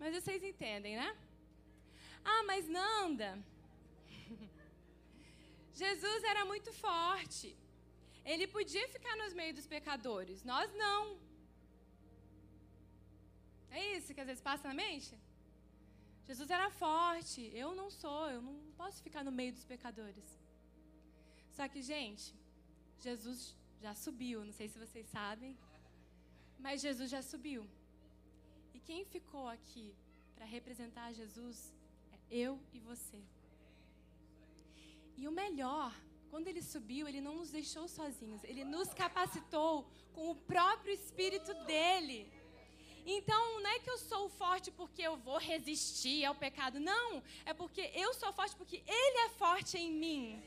mas 0.00 0.14
vocês 0.16 0.42
entendem, 0.42 0.96
né? 0.96 1.10
Ah, 2.24 2.42
mas 2.50 2.68
Nanda. 2.68 3.30
Jesus 5.82 6.24
era 6.32 6.44
muito 6.44 6.72
forte. 6.72 7.48
Ele 8.32 8.46
podia 8.46 8.86
ficar 8.88 9.14
nos 9.16 9.32
meios 9.32 9.56
dos 9.58 9.66
pecadores. 9.66 10.44
Nós 10.52 10.68
não. 10.74 11.00
É 13.70 13.96
isso 13.96 14.14
que 14.14 14.20
às 14.20 14.26
vezes 14.30 14.42
passa 14.50 14.68
na 14.68 14.74
mente? 14.74 15.12
Jesus 16.28 16.50
era 16.50 16.68
forte. 16.70 17.40
Eu 17.62 17.70
não 17.80 17.88
sou. 17.90 18.28
Eu 18.34 18.42
não 18.48 18.54
posso 18.80 19.02
ficar 19.06 19.24
no 19.28 19.32
meio 19.40 19.52
dos 19.52 19.64
pecadores. 19.64 20.28
Só 21.56 21.66
que, 21.72 21.80
gente, 21.92 22.26
Jesus 23.06 23.56
já 23.84 23.94
subiu. 23.94 24.44
Não 24.44 24.52
sei 24.52 24.68
se 24.68 24.78
vocês 24.84 25.06
sabem. 25.18 25.56
Mas 26.58 26.82
Jesus 26.86 27.08
já 27.16 27.22
subiu. 27.22 27.62
Quem 28.88 29.04
ficou 29.04 29.46
aqui 29.46 29.94
para 30.34 30.46
representar 30.46 31.12
Jesus 31.12 31.74
é 32.10 32.18
eu 32.44 32.58
e 32.72 32.78
você. 32.80 33.20
E 35.14 35.28
o 35.28 35.30
melhor, 35.30 35.94
quando 36.30 36.48
ele 36.48 36.62
subiu, 36.62 37.06
ele 37.06 37.20
não 37.20 37.34
nos 37.34 37.50
deixou 37.50 37.86
sozinhos, 37.86 38.42
ele 38.44 38.64
nos 38.64 38.94
capacitou 38.94 39.86
com 40.14 40.30
o 40.30 40.34
próprio 40.34 40.94
Espírito 40.94 41.52
dele. 41.66 42.32
Então, 43.04 43.60
não 43.60 43.68
é 43.68 43.78
que 43.78 43.90
eu 43.90 43.98
sou 43.98 44.26
forte 44.30 44.70
porque 44.70 45.02
eu 45.02 45.18
vou 45.18 45.36
resistir 45.36 46.24
ao 46.24 46.34
pecado, 46.34 46.80
não. 46.80 47.22
É 47.44 47.52
porque 47.52 47.90
eu 47.94 48.14
sou 48.14 48.32
forte 48.32 48.56
porque 48.56 48.82
Ele 48.86 49.18
é 49.26 49.28
forte 49.28 49.76
em 49.76 49.92
mim. 49.92 50.42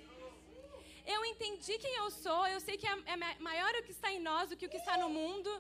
Eu 1.14 1.22
entendi 1.32 1.74
quem 1.84 1.94
eu 2.02 2.10
sou, 2.24 2.42
eu 2.48 2.60
sei 2.66 2.76
que 2.82 2.88
é, 2.92 2.96
é 3.14 3.18
maior 3.50 3.72
o 3.76 3.84
que 3.86 3.94
está 3.98 4.10
em 4.16 4.22
nós 4.30 4.50
do 4.50 4.58
que 4.60 4.68
o 4.68 4.74
que 4.74 4.82
está 4.84 4.96
no 5.04 5.10
mundo. 5.20 5.52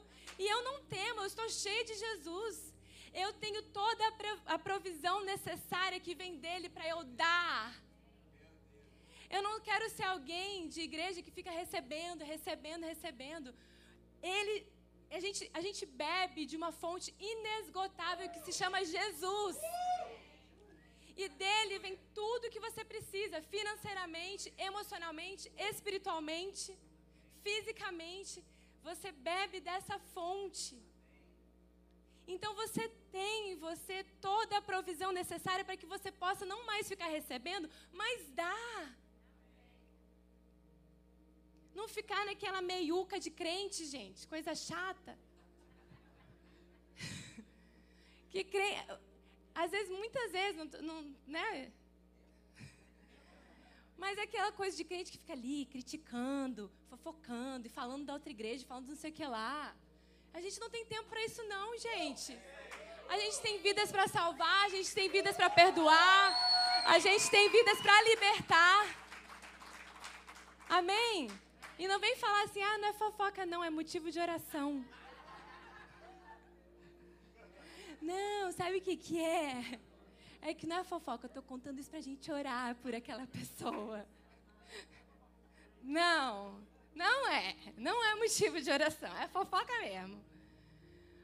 E 0.43 0.45
eu 0.53 0.59
não 0.67 0.75
temo, 0.95 1.21
eu 1.21 1.29
estou 1.31 1.47
cheia 1.63 1.83
de 1.89 1.95
Jesus. 2.05 2.57
Eu 3.23 3.29
tenho 3.43 3.61
toda 3.79 4.03
a 4.55 4.57
provisão 4.67 5.17
necessária 5.33 5.99
que 6.05 6.13
vem 6.21 6.35
dele 6.43 6.69
para 6.75 6.87
eu 6.93 6.99
dar. 7.23 7.63
Eu 9.35 9.41
não 9.47 9.55
quero 9.67 9.85
ser 9.89 10.05
alguém 10.13 10.67
de 10.73 10.81
igreja 10.89 11.21
que 11.25 11.35
fica 11.37 11.51
recebendo, 11.61 12.29
recebendo, 12.33 12.89
recebendo. 12.93 13.49
Ele, 14.21 14.55
a 15.17 15.19
gente, 15.25 15.49
a 15.59 15.61
gente 15.65 15.83
bebe 15.85 16.45
de 16.45 16.55
uma 16.61 16.71
fonte 16.81 17.09
inesgotável 17.33 18.29
que 18.33 18.41
se 18.45 18.53
chama 18.59 18.85
Jesus. 18.97 19.57
E 21.15 21.27
dele 21.29 21.79
vem 21.79 21.97
tudo 22.13 22.49
que 22.49 22.59
você 22.59 22.83
precisa, 22.83 23.41
financeiramente, 23.41 24.53
emocionalmente, 24.57 25.51
espiritualmente, 25.57 26.77
fisicamente. 27.43 28.43
Você 28.83 29.11
bebe 29.11 29.59
dessa 29.59 29.99
fonte. 30.13 30.75
Então 32.27 32.53
você 32.55 32.87
tem 33.11 33.51
em 33.51 33.55
você 33.55 34.03
toda 34.21 34.57
a 34.57 34.61
provisão 34.61 35.11
necessária 35.11 35.65
para 35.65 35.77
que 35.77 35.85
você 35.85 36.11
possa 36.11 36.45
não 36.45 36.65
mais 36.65 36.87
ficar 36.87 37.07
recebendo, 37.07 37.69
mas 37.91 38.29
dar. 38.29 38.97
Não 41.73 41.87
ficar 41.87 42.25
naquela 42.25 42.61
meiuca 42.61 43.19
de 43.19 43.29
crente, 43.29 43.85
gente, 43.85 44.27
coisa 44.27 44.53
chata. 44.55 45.17
que 48.31 48.43
crente, 48.43 48.81
às 49.53 49.71
vezes, 49.71 49.89
muitas 49.89 50.31
vezes, 50.31 50.55
não, 50.55 50.65
não, 50.81 51.15
né? 51.27 51.71
Mas 53.97 54.17
é 54.17 54.23
aquela 54.23 54.51
coisa 54.51 54.75
de 54.75 54.83
crente 54.83 55.11
que 55.11 55.17
fica 55.17 55.33
ali 55.33 55.65
criticando, 55.65 56.71
fofocando 56.89 57.67
e 57.67 57.69
falando 57.69 58.05
da 58.05 58.13
outra 58.13 58.31
igreja, 58.31 58.65
falando 58.65 58.87
não 58.87 58.95
sei 58.95 59.11
o 59.11 59.13
que 59.13 59.25
lá. 59.25 59.75
A 60.33 60.41
gente 60.41 60.59
não 60.59 60.69
tem 60.69 60.85
tempo 60.85 61.07
para 61.09 61.23
isso, 61.23 61.43
não, 61.43 61.77
gente. 61.77 62.37
A 63.07 63.17
gente 63.19 63.41
tem 63.41 63.61
vidas 63.61 63.91
para 63.91 64.07
salvar, 64.07 64.65
a 64.65 64.69
gente 64.69 64.93
tem 64.93 65.09
vidas 65.09 65.35
para 65.35 65.49
perdoar, 65.49 66.83
a 66.85 66.97
gente 66.97 67.29
tem 67.29 67.49
vidas 67.49 67.79
para 67.81 68.01
libertar. 68.03 69.01
Amém? 70.69 71.29
E 71.77 71.87
não 71.87 71.99
vem 71.99 72.15
falar 72.15 72.43
assim, 72.43 72.63
ah, 72.63 72.77
não 72.77 72.87
é 72.87 72.93
fofoca, 72.93 73.45
não, 73.45 73.63
é 73.63 73.69
motivo 73.69 74.09
de 74.09 74.19
oração. 74.19 74.85
Sabe 78.61 78.77
o 78.77 78.81
que, 78.81 78.95
que 78.95 79.19
é? 79.19 79.79
É 80.39 80.53
que 80.53 80.67
não 80.67 80.77
é 80.77 80.83
fofoca, 80.83 81.25
eu 81.25 81.27
estou 81.27 81.41
contando 81.41 81.79
isso 81.79 81.89
para 81.89 81.99
a 81.99 82.07
gente 82.09 82.31
orar 82.31 82.75
por 82.75 82.93
aquela 82.93 83.25
pessoa. 83.25 84.05
Não, 85.81 86.61
não 86.93 87.27
é. 87.27 87.55
Não 87.75 88.03
é 88.05 88.15
motivo 88.15 88.61
de 88.61 88.69
oração, 88.69 89.11
é 89.17 89.27
fofoca 89.27 89.73
mesmo. 89.79 90.23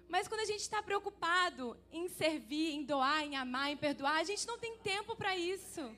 Mas 0.09 0.27
quando 0.27 0.41
a 0.41 0.45
gente 0.45 0.61
está 0.61 0.81
preocupado 0.81 1.77
em 1.91 2.07
servir, 2.07 2.73
em 2.73 2.83
doar, 2.83 3.21
em 3.23 3.35
amar, 3.35 3.69
em 3.69 3.77
perdoar, 3.77 4.17
a 4.17 4.23
gente 4.23 4.47
não 4.47 4.57
tem 4.57 4.75
tempo 4.77 5.15
para 5.15 5.37
isso. 5.37 5.95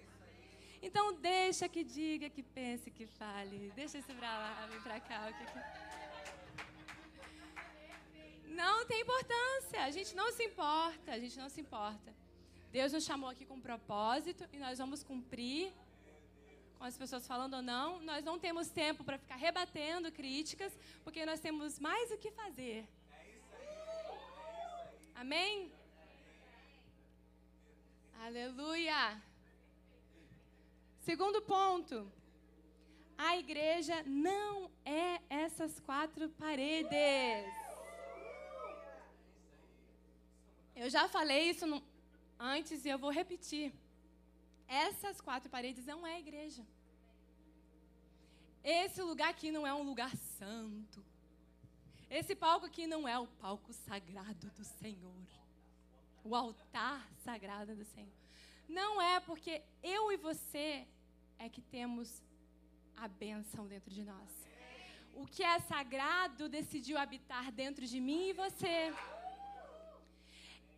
Então 0.82 1.14
deixa 1.14 1.70
que 1.70 1.84
diga, 1.84 2.30
que 2.30 2.44
pense, 2.44 2.92
que 2.92 3.06
fale. 3.06 3.72
Deixa 3.76 3.98
isso 3.98 4.14
para 4.14 4.38
lá, 4.38 4.68
vem 4.70 4.82
para 4.82 5.00
cá. 5.00 5.30
O 5.30 5.34
que... 5.38 5.79
Não 8.62 8.86
tem 8.86 9.02
importância. 9.02 9.80
A 9.90 9.92
gente 9.98 10.14
não 10.20 10.30
se 10.38 10.44
importa. 10.44 11.12
A 11.18 11.20
gente 11.24 11.38
não 11.42 11.50
se 11.54 11.62
importa. 11.66 12.10
Deus 12.78 12.92
nos 12.94 13.06
chamou 13.10 13.30
aqui 13.30 13.46
com 13.46 13.60
propósito 13.70 14.44
e 14.54 14.58
nós 14.66 14.78
vamos 14.78 15.02
cumprir 15.02 15.72
com 16.78 16.84
as 16.90 16.98
pessoas 16.98 17.26
falando 17.32 17.56
ou 17.60 17.62
não. 17.62 17.88
Nós 18.10 18.24
não 18.30 18.38
temos 18.38 18.68
tempo 18.70 19.04
para 19.04 19.18
ficar 19.18 19.38
rebatendo 19.38 20.12
críticas, 20.12 20.78
porque 21.04 21.26
nós 21.26 21.40
temos 21.40 21.80
mais 21.80 22.12
o 22.12 22.18
que 22.18 22.32
fazer. 22.32 22.86
Amém? 25.16 25.72
Aleluia. 28.26 29.22
Segundo 31.10 31.42
ponto. 31.42 32.12
A 33.18 33.38
igreja 33.38 34.04
não 34.06 34.70
é 34.86 35.22
essas 35.30 35.80
quatro 35.80 36.30
paredes. 36.44 37.59
Eu 40.82 40.90
já 40.90 41.10
falei 41.10 41.50
isso 41.50 41.66
no, 41.68 41.84
antes 42.40 42.86
e 42.86 42.90
eu 42.90 42.98
vou 42.98 43.12
repetir. 43.12 43.74
Essas 44.66 45.20
quatro 45.20 45.50
paredes 45.50 45.86
não 45.86 46.08
é 46.08 46.18
igreja. 46.18 46.64
Esse 48.64 49.02
lugar 49.02 49.30
aqui 49.30 49.52
não 49.52 49.68
é 49.68 49.74
um 49.74 49.84
lugar 49.84 50.16
santo. 50.38 51.04
Esse 52.10 52.34
palco 52.34 52.66
aqui 52.66 52.88
não 52.88 53.06
é 53.06 53.20
o 53.20 53.28
palco 53.28 53.74
sagrado 53.74 54.50
do 54.52 54.64
Senhor. 54.64 55.26
O 56.24 56.34
altar 56.34 57.06
sagrado 57.26 57.76
do 57.76 57.84
Senhor. 57.84 58.18
Não 58.70 59.02
é 59.02 59.20
porque 59.20 59.62
eu 59.84 60.14
e 60.14 60.18
você 60.30 60.88
é 61.38 61.50
que 61.50 61.62
temos 61.62 62.24
a 62.96 63.10
bênção 63.10 63.68
dentro 63.68 63.92
de 63.92 64.04
nós. 64.06 64.32
O 65.14 65.28
que 65.28 65.44
é 65.44 65.60
sagrado 65.60 66.48
decidiu 66.48 66.98
habitar 66.98 67.52
dentro 67.52 67.86
de 67.86 68.00
mim 68.00 68.30
e 68.30 68.34
você. 68.34 68.94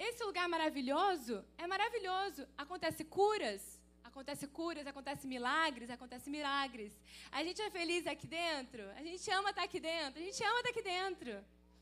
Esse 0.07 0.23
lugar 0.23 0.49
maravilhoso 0.49 1.45
é 1.63 1.67
maravilhoso. 1.67 2.47
Acontece 2.57 3.03
curas, 3.05 3.79
acontece 4.03 4.47
curas, 4.47 4.87
acontece 4.87 5.27
milagres, 5.27 5.91
acontece 5.91 6.27
milagres. 6.27 6.91
A 7.31 7.43
gente 7.43 7.61
é 7.61 7.69
feliz 7.69 8.07
aqui 8.07 8.25
dentro, 8.25 8.81
a 8.99 9.03
gente 9.03 9.29
ama 9.29 9.51
estar 9.51 9.65
aqui 9.69 9.79
dentro, 9.79 10.19
a 10.19 10.25
gente 10.25 10.43
ama 10.43 10.57
estar 10.61 10.71
aqui 10.71 10.81
dentro. 10.81 11.31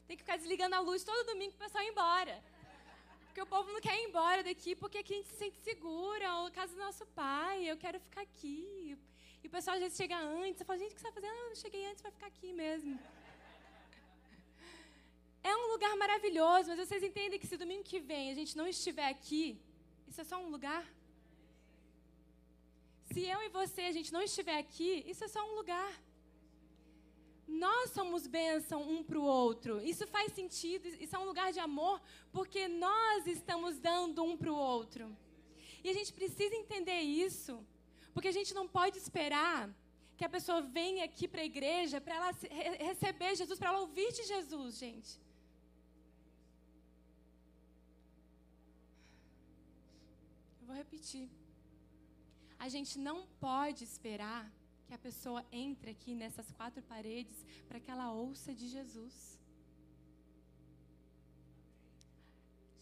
Tem 0.06 0.18
que 0.18 0.24
ficar 0.24 0.36
desligando 0.36 0.76
a 0.76 0.82
luz 0.82 1.02
todo 1.10 1.28
domingo 1.28 1.54
para 1.54 1.64
o 1.64 1.68
pessoal 1.68 1.86
ir 1.86 1.92
embora. 1.92 2.44
Porque 3.28 3.42
o 3.42 3.46
povo 3.46 3.72
não 3.72 3.80
quer 3.80 3.96
ir 3.98 4.10
embora 4.10 4.44
daqui 4.44 4.76
porque 4.76 4.98
aqui 4.98 5.14
a 5.14 5.18
gente 5.18 5.30
se 5.30 5.38
sente 5.38 5.58
segura, 5.70 6.28
ou 6.40 6.52
casa 6.52 6.74
do 6.74 6.80
nosso 6.80 7.06
pai, 7.22 7.72
eu 7.72 7.78
quero 7.78 8.02
ficar 8.02 8.24
aqui. 8.24 8.98
E 9.42 9.48
o 9.48 9.50
pessoal 9.50 9.78
às 9.78 9.82
vezes 9.84 9.98
chega 9.98 10.18
antes, 10.18 10.60
eu 10.60 10.66
falo, 10.66 10.80
gente, 10.80 10.92
o 10.92 10.96
que 10.96 11.00
você 11.00 11.08
está 11.08 11.22
fazendo? 11.22 11.40
Ah, 11.40 11.50
eu 11.52 11.56
cheguei 11.56 11.86
antes 11.86 12.02
para 12.02 12.12
ficar 12.12 12.28
aqui 12.28 12.52
mesmo. 12.52 13.00
É 15.44 15.56
um 15.56 15.72
lugar 15.72 15.96
maravilhoso, 15.98 16.70
mas 16.70 16.80
vocês 16.80 17.04
entendem 17.04 17.40
que 17.40 17.48
se 17.48 17.58
domingo 17.58 17.84
que 17.84 18.00
vem 18.00 18.32
a 18.32 18.36
gente 18.36 18.58
não 18.58 18.68
estiver 18.68 19.08
aqui, 19.08 19.60
isso 20.08 20.22
é 20.22 20.24
só 20.24 20.38
um 20.38 20.50
lugar? 20.50 20.86
Se 23.12 23.22
eu 23.26 23.42
e 23.42 23.50
você 23.50 23.82
a 23.84 23.92
gente 23.92 24.12
não 24.14 24.22
estiver 24.22 24.58
aqui, 24.58 25.04
isso 25.08 25.24
é 25.24 25.28
só 25.28 25.42
um 25.50 25.56
lugar. 25.56 25.92
Nós 27.48 27.90
somos 27.92 28.28
bênção 28.28 28.80
um 28.82 29.04
para 29.04 29.18
o 29.18 29.24
outro. 29.24 29.82
Isso 29.82 30.06
faz 30.06 30.34
sentido, 30.34 30.88
isso 30.88 31.16
é 31.16 31.20
um 31.20 31.26
lugar 31.26 31.52
de 31.52 31.60
amor, 31.60 32.00
porque 32.32 32.68
nós 32.68 33.26
estamos 33.26 33.80
dando 33.80 34.24
um 34.24 34.38
para 34.38 34.52
o 34.52 34.56
outro. 34.56 35.18
E 35.84 35.90
a 35.90 35.94
gente 35.94 36.14
precisa 36.14 36.56
entender 36.56 37.02
isso, 37.02 37.66
porque 38.14 38.28
a 38.28 38.32
gente 38.32 38.54
não 38.54 38.68
pode 38.68 38.98
esperar 38.98 39.70
que 40.16 40.26
a 40.26 40.30
pessoa 40.30 40.62
venha 40.62 41.06
aqui 41.06 41.28
para 41.28 41.42
a 41.42 41.46
igreja 41.46 42.02
para 42.02 42.16
ela 42.16 42.32
receber 42.92 43.36
Jesus, 43.36 43.58
para 43.58 43.70
ela 43.70 43.80
ouvir 43.80 44.12
de 44.12 44.24
Jesus, 44.24 44.78
gente. 44.78 45.20
Vou 50.70 50.78
repetir. 50.84 51.28
A 52.66 52.68
gente 52.74 52.94
não 53.08 53.18
pode 53.46 53.82
esperar 53.90 54.44
que 54.86 54.94
a 54.98 55.04
pessoa 55.08 55.42
entre 55.64 55.90
aqui 55.96 56.12
nessas 56.22 56.48
quatro 56.58 56.82
paredes 56.94 57.38
para 57.68 57.80
que 57.84 57.92
ela 57.94 58.08
ouça 58.26 58.52
de 58.60 58.68
Jesus. 58.76 59.16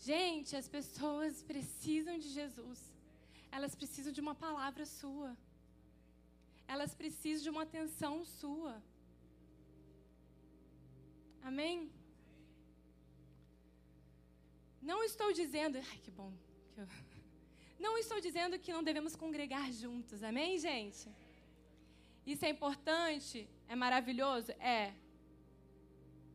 Gente, 0.09 0.51
as 0.61 0.67
pessoas 0.77 1.41
precisam 1.51 2.15
de 2.23 2.29
Jesus. 2.39 2.79
Elas 3.57 3.73
precisam 3.81 4.13
de 4.17 4.21
uma 4.25 4.35
palavra 4.45 4.85
sua. 4.99 5.31
Elas 6.73 6.93
precisam 7.01 7.43
de 7.45 7.51
uma 7.55 7.63
atenção 7.67 8.13
sua. 8.39 8.73
Amém? 11.49 11.77
Não 14.91 15.01
estou 15.11 15.31
dizendo. 15.41 15.77
Ai, 15.91 15.99
que 16.05 16.11
bom 16.19 16.33
que 16.73 16.81
eu 16.81 16.87
não 17.79 17.97
estou 17.97 18.19
dizendo 18.19 18.59
que 18.59 18.73
não 18.73 18.83
devemos 18.83 19.15
congregar 19.15 19.71
juntos, 19.71 20.23
amém, 20.23 20.57
gente? 20.57 21.07
Isso 22.25 22.43
é 22.45 22.49
importante? 22.49 23.47
É 23.67 23.75
maravilhoso? 23.75 24.51
É. 24.53 24.93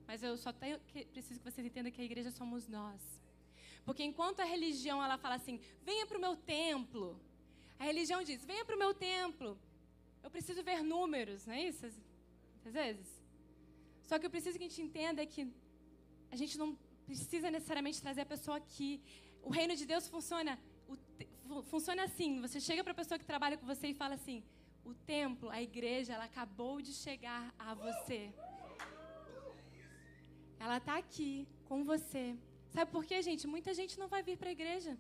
Mas 0.07 0.23
eu 0.23 0.37
só 0.37 0.53
tenho 0.53 0.79
que, 0.89 1.05
preciso 1.07 1.41
que 1.41 1.51
vocês 1.51 1.67
entendam 1.67 1.93
que 1.93 2.01
a 2.01 2.05
igreja 2.05 2.31
somos 2.31 2.69
nós. 2.69 3.01
Porque 3.85 4.03
enquanto 4.03 4.41
a 4.41 4.45
religião 4.45 5.03
ela 5.03 5.19
fala 5.19 5.35
assim, 5.35 5.61
venha 5.83 6.07
para 6.07 6.19
o 6.19 6.21
meu 6.21 6.37
templo, 6.37 7.21
a 7.79 7.85
religião 7.85 8.23
diz, 8.23 8.45
venha 8.45 8.65
para 8.65 8.77
o 8.77 8.79
meu 8.79 8.95
templo. 8.95 9.59
Eu 10.23 10.31
preciso 10.31 10.63
ver 10.63 10.83
números, 10.83 11.47
não 11.47 11.55
é 11.55 11.63
isso? 11.71 11.85
Às 12.67 12.73
vezes. 12.73 13.09
Só 14.05 14.19
que 14.19 14.27
eu 14.27 14.31
preciso 14.31 14.57
que 14.59 14.65
a 14.65 14.69
gente 14.69 14.83
entenda 14.83 15.27
que 15.27 15.53
a 16.31 16.37
gente 16.37 16.57
não 16.57 16.79
precisa 17.05 17.51
necessariamente 17.51 18.01
trazer 18.01 18.23
a 18.23 18.27
pessoa 18.35 18.57
aqui. 18.57 19.01
O 19.43 19.51
reino 19.51 19.75
de 19.75 19.85
Deus 19.85 20.07
funciona 20.09 20.59
funciona 21.73 22.05
assim: 22.05 22.41
você 22.41 22.61
chega 22.61 22.83
para 22.85 22.93
a 22.93 23.01
pessoa 23.01 23.19
que 23.19 23.25
trabalha 23.33 23.57
com 23.57 23.67
você 23.67 23.89
e 23.89 23.95
fala 23.95 24.15
assim: 24.15 24.43
o 24.85 24.95
templo, 24.95 25.49
a 25.51 25.61
igreja, 25.63 26.15
ela 26.15 26.25
acabou 26.25 26.81
de 26.81 26.93
chegar 26.93 27.55
a 27.59 27.75
você. 27.75 28.33
Ela 30.59 30.79
está 30.79 30.97
aqui 30.97 31.47
com 31.69 31.85
você. 31.85 32.37
Sabe 32.75 32.91
por 32.91 33.05
quê, 33.05 33.21
gente? 33.29 33.47
Muita 33.47 33.73
gente 33.75 33.99
não 33.99 34.09
vai 34.09 34.23
vir 34.23 34.37
para 34.39 34.49
a 34.49 34.57
igreja. 34.59 34.97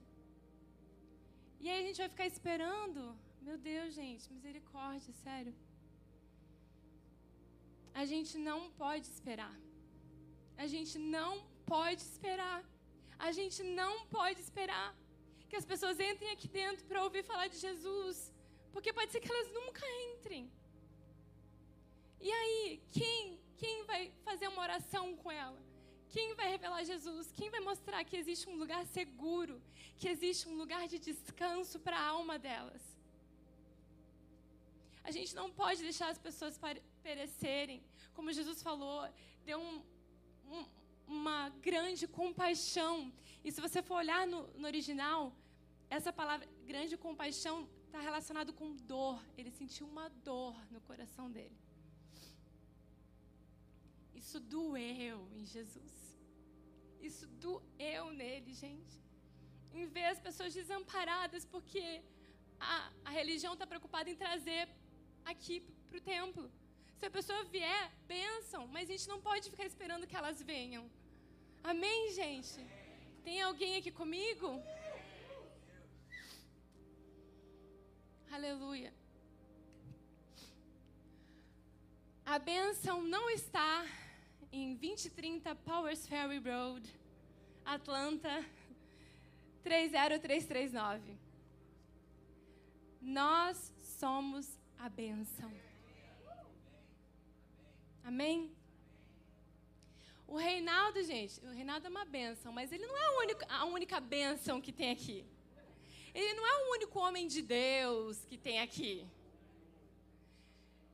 E 1.60 1.68
aí 1.70 1.78
a 1.82 1.86
gente 1.86 1.98
vai 1.98 2.08
ficar 2.08 2.26
esperando. 2.26 3.16
Meu 3.40 3.56
Deus, 3.56 3.94
gente, 3.94 4.32
misericórdia, 4.32 5.12
sério. 5.24 5.54
A 7.94 8.04
gente 8.04 8.36
não 8.38 8.70
pode 8.72 9.06
esperar. 9.06 9.54
A 10.56 10.66
gente 10.66 10.98
não 10.98 11.32
pode 11.64 12.02
esperar. 12.02 12.60
A 13.18 13.30
gente 13.38 13.62
não 13.62 14.06
pode 14.06 14.40
esperar 14.40 14.88
que 15.52 15.60
as 15.62 15.66
pessoas 15.72 16.00
entrem 16.00 16.30
aqui 16.34 16.48
dentro 16.48 16.82
para 16.90 17.04
ouvir 17.06 17.22
falar 17.30 17.46
de 17.54 17.58
Jesus. 17.64 18.18
Porque 18.72 18.90
pode 18.98 19.12
ser 19.12 19.20
que 19.20 19.30
elas 19.30 19.48
nunca 19.58 19.84
entrem. 20.10 20.44
E 22.18 22.30
aí, 22.38 22.82
quem, 22.90 23.38
quem 23.62 23.84
vai 23.90 24.10
fazer 24.28 24.48
uma 24.48 24.62
oração 24.62 25.04
com 25.14 25.30
ela? 25.30 25.60
Quem 26.08 26.32
vai 26.38 26.48
revelar 26.54 26.82
Jesus? 26.92 27.30
Quem 27.38 27.50
vai 27.50 27.60
mostrar 27.60 28.02
que 28.02 28.16
existe 28.16 28.48
um 28.48 28.56
lugar 28.62 28.82
seguro, 28.86 29.60
que 29.98 30.08
existe 30.14 30.48
um 30.48 30.56
lugar 30.62 30.88
de 30.88 30.98
descanso 30.98 31.78
para 31.80 31.98
a 31.98 32.06
alma 32.16 32.38
delas? 32.38 32.82
A 35.04 35.10
gente 35.10 35.34
não 35.40 35.50
pode 35.50 35.82
deixar 35.82 36.08
as 36.08 36.22
pessoas 36.28 36.58
perecerem. 37.02 37.84
Como 38.14 38.32
Jesus 38.32 38.62
falou, 38.62 39.06
deu 39.44 39.60
um, 39.60 39.82
um, 40.50 40.64
uma 41.06 41.50
grande 41.68 42.08
compaixão. 42.08 43.12
E 43.44 43.52
se 43.52 43.60
você 43.60 43.82
for 43.82 43.96
olhar 43.96 44.26
no, 44.26 44.46
no 44.60 44.66
original, 44.66 45.20
essa 45.96 46.12
palavra 46.20 46.46
grande 46.70 46.96
compaixão 47.06 47.56
está 47.86 48.00
relacionado 48.08 48.52
com 48.58 48.68
dor. 48.92 49.18
Ele 49.38 49.50
sentiu 49.50 49.86
uma 49.94 50.06
dor 50.28 50.54
no 50.74 50.80
coração 50.88 51.26
dele. 51.36 51.58
Isso 54.20 54.38
doeu 54.54 55.18
em 55.38 55.44
Jesus. 55.54 55.94
Isso 57.08 57.26
doeu 57.46 58.04
nele, 58.20 58.52
gente. 58.64 58.96
Em 59.78 59.84
ver 59.96 60.06
as 60.14 60.20
pessoas 60.26 60.54
desamparadas 60.60 61.44
porque 61.54 61.84
a, 62.58 62.74
a 63.08 63.10
religião 63.20 63.52
está 63.54 63.66
preocupada 63.72 64.08
em 64.08 64.16
trazer 64.24 64.64
aqui 65.32 65.56
para 65.88 65.98
o 65.98 66.06
templo. 66.16 66.46
Se 66.98 67.06
a 67.06 67.16
pessoa 67.18 67.42
vier, 67.56 67.84
bênção, 68.16 68.62
mas 68.74 68.88
a 68.88 68.92
gente 68.92 69.08
não 69.12 69.20
pode 69.20 69.50
ficar 69.50 69.66
esperando 69.72 70.06
que 70.06 70.16
elas 70.20 70.40
venham. 70.52 70.84
Amém, 71.72 72.00
gente? 72.20 72.60
Tem 73.26 73.42
alguém 73.42 73.76
aqui 73.76 73.92
comigo? 74.02 74.48
Aleluia. 78.42 78.92
A 82.26 82.40
bênção 82.40 83.00
não 83.00 83.30
está 83.30 83.86
em 84.50 84.74
2030 84.74 85.54
Powers 85.54 86.08
Ferry 86.08 86.38
Road, 86.38 86.82
Atlanta, 87.64 88.44
30339. 89.62 91.16
Nós 93.00 93.72
somos 93.78 94.58
a 94.76 94.88
bênção. 94.88 95.52
Amém? 98.02 98.52
O 100.26 100.36
Reinaldo, 100.36 101.00
gente, 101.04 101.38
o 101.46 101.52
Reinaldo 101.52 101.86
é 101.86 101.90
uma 101.90 102.04
bênção, 102.04 102.50
mas 102.52 102.72
ele 102.72 102.88
não 102.88 102.96
é 102.96 103.06
a 103.06 103.18
única, 103.20 103.46
a 103.48 103.64
única 103.66 104.00
bênção 104.00 104.60
que 104.60 104.72
tem 104.72 104.90
aqui. 104.90 105.24
Ele 106.14 106.34
não 106.34 106.46
é 106.46 106.54
o 106.62 106.72
único 106.72 106.98
homem 106.98 107.26
de 107.26 107.40
Deus 107.40 108.24
que 108.24 108.36
tem 108.36 108.60
aqui. 108.60 109.06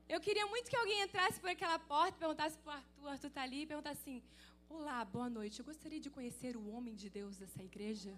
Eu 0.09 0.21
queria 0.21 0.47
muito 0.47 0.71
que 0.71 0.77
alguém 0.77 1.03
entrasse 1.03 1.39
por 1.41 1.51
aquela 1.51 1.79
porta 1.79 2.17
e 2.17 2.21
perguntasse 2.21 2.57
para 2.59 2.73
o 2.73 2.77
Arthur, 2.77 3.09
Arthur 3.09 3.27
está 3.27 3.43
ali, 3.43 3.63
e 3.63 3.67
perguntasse 3.67 4.01
assim: 4.01 4.23
Olá, 4.71 5.05
boa 5.05 5.29
noite, 5.29 5.59
eu 5.59 5.65
gostaria 5.65 6.01
de 6.01 6.09
conhecer 6.09 6.57
o 6.57 6.71
homem 6.71 6.95
de 6.95 7.11
Deus 7.11 7.37
dessa 7.37 7.63
igreja. 7.63 8.15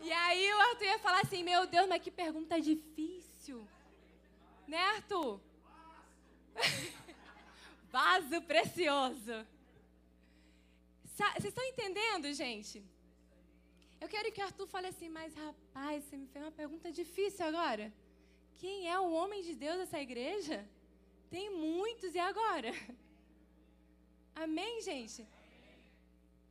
E 0.00 0.12
aí 0.12 0.52
o 0.52 0.60
Arthur 0.68 0.84
ia 0.84 0.98
falar 0.98 1.20
assim: 1.20 1.42
Meu 1.42 1.66
Deus, 1.66 1.88
mas 1.88 2.02
que 2.02 2.10
pergunta 2.10 2.60
difícil. 2.60 3.66
Né, 4.66 4.78
Arthur? 4.96 5.40
Vaso 7.90 8.40
precioso. 8.42 9.46
Vocês 11.04 11.44
estão 11.44 11.64
entendendo, 11.64 12.32
gente? 12.32 12.82
Eu 14.02 14.08
quero 14.08 14.32
que 14.32 14.40
Arthur 14.40 14.66
fale 14.66 14.88
assim, 14.88 15.08
mas 15.08 15.32
rapaz, 15.32 16.02
você 16.02 16.16
me 16.16 16.26
fez 16.26 16.44
uma 16.44 16.50
pergunta 16.50 16.90
difícil 16.90 17.46
agora. 17.46 17.92
Quem 18.58 18.90
é 18.90 18.98
o 18.98 19.12
homem 19.12 19.44
de 19.44 19.54
Deus 19.54 19.76
dessa 19.78 20.00
igreja? 20.00 20.68
Tem 21.30 21.48
muitos, 21.48 22.12
e 22.12 22.18
agora? 22.18 22.72
Amém, 24.34 24.82
gente? 24.82 25.24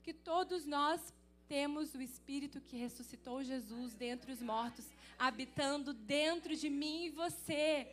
Que 0.01 0.13
todos 0.13 0.65
nós 0.65 1.13
temos 1.45 1.93
o 1.93 2.01
Espírito 2.01 2.61
que 2.61 2.77
ressuscitou 2.77 3.43
Jesus 3.43 3.95
dentre 3.95 4.31
os 4.31 4.41
mortos, 4.41 4.87
habitando 5.19 5.93
dentro 5.93 6.55
de 6.55 6.69
mim 6.69 7.07
e 7.07 7.09
você. 7.09 7.85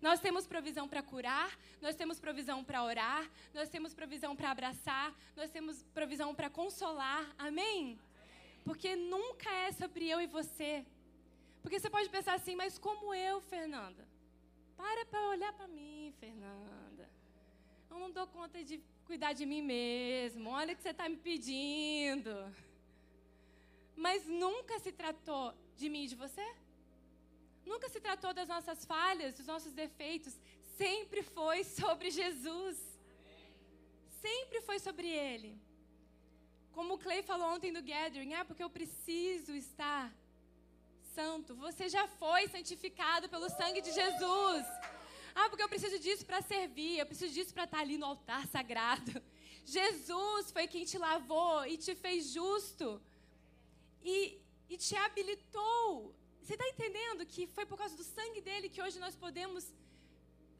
Nós 0.00 0.18
temos 0.18 0.46
provisão 0.46 0.88
para 0.88 1.02
curar, 1.02 1.50
nós 1.82 1.94
temos 1.94 2.18
provisão 2.18 2.64
para 2.64 2.82
orar, 2.82 3.30
nós 3.52 3.68
temos 3.68 3.92
provisão 3.92 4.34
para 4.34 4.50
abraçar, 4.50 5.14
nós 5.36 5.50
temos 5.50 5.82
provisão 5.92 6.34
para 6.34 6.48
consolar. 6.48 7.30
Amém? 7.38 7.98
Porque 8.66 8.90
nunca 8.96 9.50
é 9.66 9.70
sobre 9.80 10.04
eu 10.12 10.20
e 10.20 10.26
você. 10.38 10.84
Porque 11.62 11.78
você 11.78 11.88
pode 11.96 12.08
pensar 12.16 12.34
assim, 12.34 12.56
mas 12.62 12.78
como 12.86 13.14
eu, 13.14 13.40
Fernanda? 13.52 14.04
Para 14.76 15.04
para 15.06 15.28
olhar 15.34 15.52
para 15.52 15.68
mim, 15.68 16.12
Fernanda. 16.18 17.04
Eu 17.90 17.98
não 18.02 18.10
dou 18.10 18.26
conta 18.26 18.64
de 18.64 18.76
cuidar 19.04 19.32
de 19.32 19.46
mim 19.46 19.62
mesmo. 19.62 20.50
Olha 20.50 20.72
o 20.72 20.76
que 20.76 20.82
você 20.82 20.90
está 20.90 21.08
me 21.08 21.16
pedindo. 21.16 22.32
Mas 23.94 24.26
nunca 24.26 24.78
se 24.80 24.92
tratou 24.92 25.54
de 25.76 25.88
mim 25.88 26.04
e 26.04 26.08
de 26.08 26.16
você? 26.16 26.46
Nunca 27.64 27.88
se 27.88 28.00
tratou 28.00 28.34
das 28.34 28.48
nossas 28.48 28.84
falhas, 28.84 29.34
dos 29.34 29.46
nossos 29.46 29.72
defeitos. 29.72 30.34
Sempre 30.76 31.22
foi 31.22 31.62
sobre 31.64 32.10
Jesus. 32.10 32.76
Sempre 34.20 34.60
foi 34.60 34.78
sobre 34.80 35.08
Ele. 35.08 35.65
Como 36.76 36.94
o 36.94 36.98
Clay 37.04 37.22
falou 37.30 37.48
ontem 37.54 37.70
no 37.76 37.82
Gathering, 37.90 38.34
ah, 38.34 38.44
porque 38.48 38.64
eu 38.66 38.70
preciso 38.78 39.52
estar 39.64 40.04
santo. 41.14 41.54
Você 41.66 41.88
já 41.96 42.04
foi 42.22 42.42
santificado 42.56 43.28
pelo 43.34 43.48
sangue 43.58 43.80
de 43.86 43.92
Jesus. 44.00 44.66
Ah, 45.34 45.48
porque 45.50 45.64
eu 45.66 45.72
preciso 45.74 45.98
disso 45.98 46.24
para 46.30 46.40
servir, 46.42 46.98
eu 46.98 47.06
preciso 47.06 47.32
disso 47.36 47.52
para 47.56 47.64
estar 47.64 47.80
ali 47.80 47.96
no 48.02 48.06
altar 48.12 48.46
sagrado. 48.56 49.14
Jesus 49.76 50.52
foi 50.56 50.66
quem 50.74 50.84
te 50.90 50.98
lavou 51.06 51.66
e 51.72 51.76
te 51.84 51.94
fez 52.04 52.32
justo 52.38 52.88
e, 54.04 54.38
e 54.68 54.76
te 54.76 54.94
habilitou 55.04 56.14
você 56.46 56.54
está 56.54 56.68
entendendo 56.68 57.26
que 57.26 57.44
foi 57.48 57.66
por 57.66 57.76
causa 57.76 57.96
do 58.00 58.04
sangue 58.04 58.40
dele 58.40 58.68
que 58.68 58.80
hoje 58.80 59.00
nós 59.00 59.16
podemos 59.16 59.64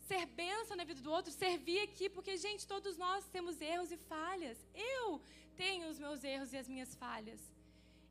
ser 0.09 0.27
bênção 0.41 0.77
na 0.77 0.83
vida 0.83 1.01
do 1.01 1.13
outro, 1.13 1.31
servir 1.31 1.79
aqui, 1.79 2.09
porque, 2.09 2.37
gente, 2.37 2.67
todos 2.67 2.97
nós 2.97 3.25
temos 3.27 3.61
erros 3.61 3.93
e 3.93 3.97
falhas. 3.97 4.59
Eu 4.75 5.21
tenho 5.63 5.89
os 5.93 5.99
meus 6.05 6.23
erros 6.35 6.53
e 6.53 6.59
as 6.63 6.69
minhas 6.73 6.93
falhas. 7.03 7.41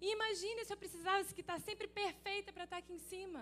E 0.03 0.07
imagine 0.17 0.65
se 0.65 0.73
eu 0.73 0.81
precisasse 0.83 1.33
que 1.35 1.43
estar 1.45 1.59
tá 1.59 1.65
sempre 1.67 1.87
perfeita 2.01 2.51
para 2.53 2.65
estar 2.65 2.77
tá 2.77 2.83
aqui 2.83 2.93
em 2.93 3.03
cima. 3.11 3.41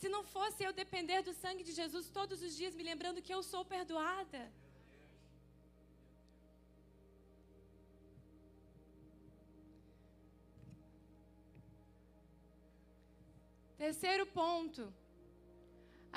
Se 0.00 0.08
não 0.14 0.22
fosse 0.34 0.60
eu 0.64 0.72
depender 0.82 1.20
do 1.22 1.34
sangue 1.42 1.62
de 1.68 1.72
Jesus 1.80 2.10
todos 2.18 2.42
os 2.46 2.52
dias, 2.58 2.74
me 2.78 2.82
lembrando 2.90 3.22
que 3.26 3.34
eu 3.36 3.42
sou 3.42 3.64
perdoada. 3.64 4.42
Terceiro 13.84 14.24
ponto. 14.26 14.82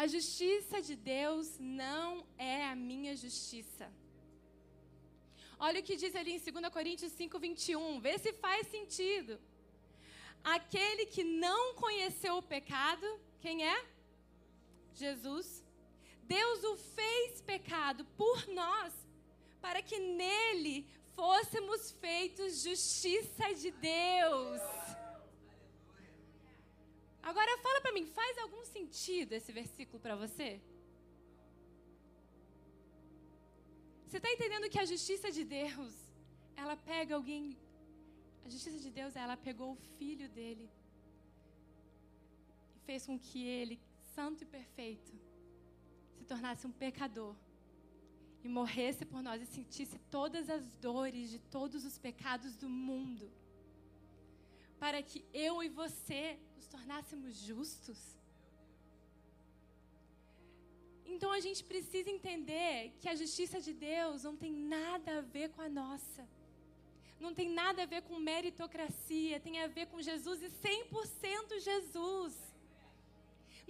A 0.02 0.06
justiça 0.06 0.78
de 0.88 0.96
Deus 0.96 1.48
não 1.60 2.26
é 2.38 2.66
a 2.66 2.76
minha 2.76 3.14
justiça. 3.16 3.88
Olha 5.60 5.80
o 5.80 5.84
que 5.84 5.96
diz 5.96 6.16
ali 6.16 6.34
em 6.34 6.40
2 6.40 6.70
Coríntios 6.72 7.12
5, 7.14 7.40
21. 7.40 8.00
Vê 8.00 8.18
se 8.18 8.32
faz 8.34 8.68
sentido. 8.68 9.40
Aquele 10.44 11.06
que 11.08 11.24
não 11.24 11.74
conheceu 11.76 12.38
o 12.38 12.44
pecado, 12.44 13.08
quem 13.42 13.66
é? 13.68 13.86
Jesus. 14.94 15.64
Deus 16.24 16.64
o 16.64 16.78
fez 16.78 17.42
pecado 17.42 18.06
por 18.22 18.48
nós, 18.48 18.94
para 19.60 19.82
que 19.82 19.98
nele 20.00 20.88
fôssemos 21.16 21.92
feitos 21.92 22.62
justiça 22.64 23.54
de 23.56 23.72
Deus. 23.72 24.62
Agora 27.24 27.58
fala 27.58 27.82
para 27.82 27.92
mim, 27.92 28.06
faz 28.06 28.38
algum 28.38 28.64
sentido 28.64 29.34
esse 29.34 29.52
versículo 29.52 30.00
para 30.00 30.16
você? 30.16 30.62
Você 34.08 34.18
está 34.18 34.32
entendendo 34.32 34.70
que 34.74 34.80
a 34.80 34.86
justiça 34.86 35.30
de 35.30 35.44
Deus, 35.44 35.94
ela 36.56 36.76
pega 36.78 37.14
alguém. 37.14 37.58
A 38.46 38.50
justiça 38.50 38.80
de 38.80 38.90
Deus, 38.90 39.18
ela 39.18 39.36
pegou 39.36 39.74
o 39.74 39.82
filho 39.98 40.30
dele 40.30 40.70
e 42.76 42.80
fez 42.86 43.06
com 43.06 43.20
que 43.20 43.46
ele 43.46 43.78
santo 44.16 44.44
e 44.44 44.46
perfeito, 44.46 45.12
se 46.18 46.24
tornasse 46.24 46.66
um 46.66 46.72
pecador 46.72 47.36
e 48.46 48.48
morresse 48.48 49.04
por 49.06 49.22
nós 49.22 49.42
e 49.42 49.46
sentisse 49.46 50.00
todas 50.10 50.50
as 50.50 50.64
dores 50.88 51.30
de 51.30 51.40
todos 51.58 51.84
os 51.84 51.98
pecados 51.98 52.56
do 52.56 52.70
mundo, 52.70 53.30
para 54.80 55.04
que 55.04 55.26
eu 55.34 55.62
e 55.62 55.68
você 55.68 56.40
nos 56.56 56.68
tornássemos 56.68 57.36
justos. 57.36 58.00
Então 61.18 61.32
a 61.36 61.40
gente 61.46 61.62
precisa 61.70 62.10
entender 62.16 62.94
que 63.02 63.10
a 63.10 63.16
justiça 63.22 63.60
de 63.68 63.74
Deus 63.74 64.24
não 64.28 64.36
tem 64.42 64.52
nada 64.76 65.12
a 65.18 65.22
ver 65.36 65.48
com 65.54 65.62
a 65.68 65.70
nossa. 65.78 66.24
Não 67.20 67.32
tem 67.38 67.48
nada 67.62 67.80
a 67.84 67.88
ver 67.94 68.02
com 68.08 68.26
meritocracia, 68.32 69.40
tem 69.46 69.56
a 69.64 69.68
ver 69.78 69.88
com 69.88 70.00
Jesus 70.10 70.44
e 70.44 70.50
100% 70.50 71.60
Jesus. 71.70 72.36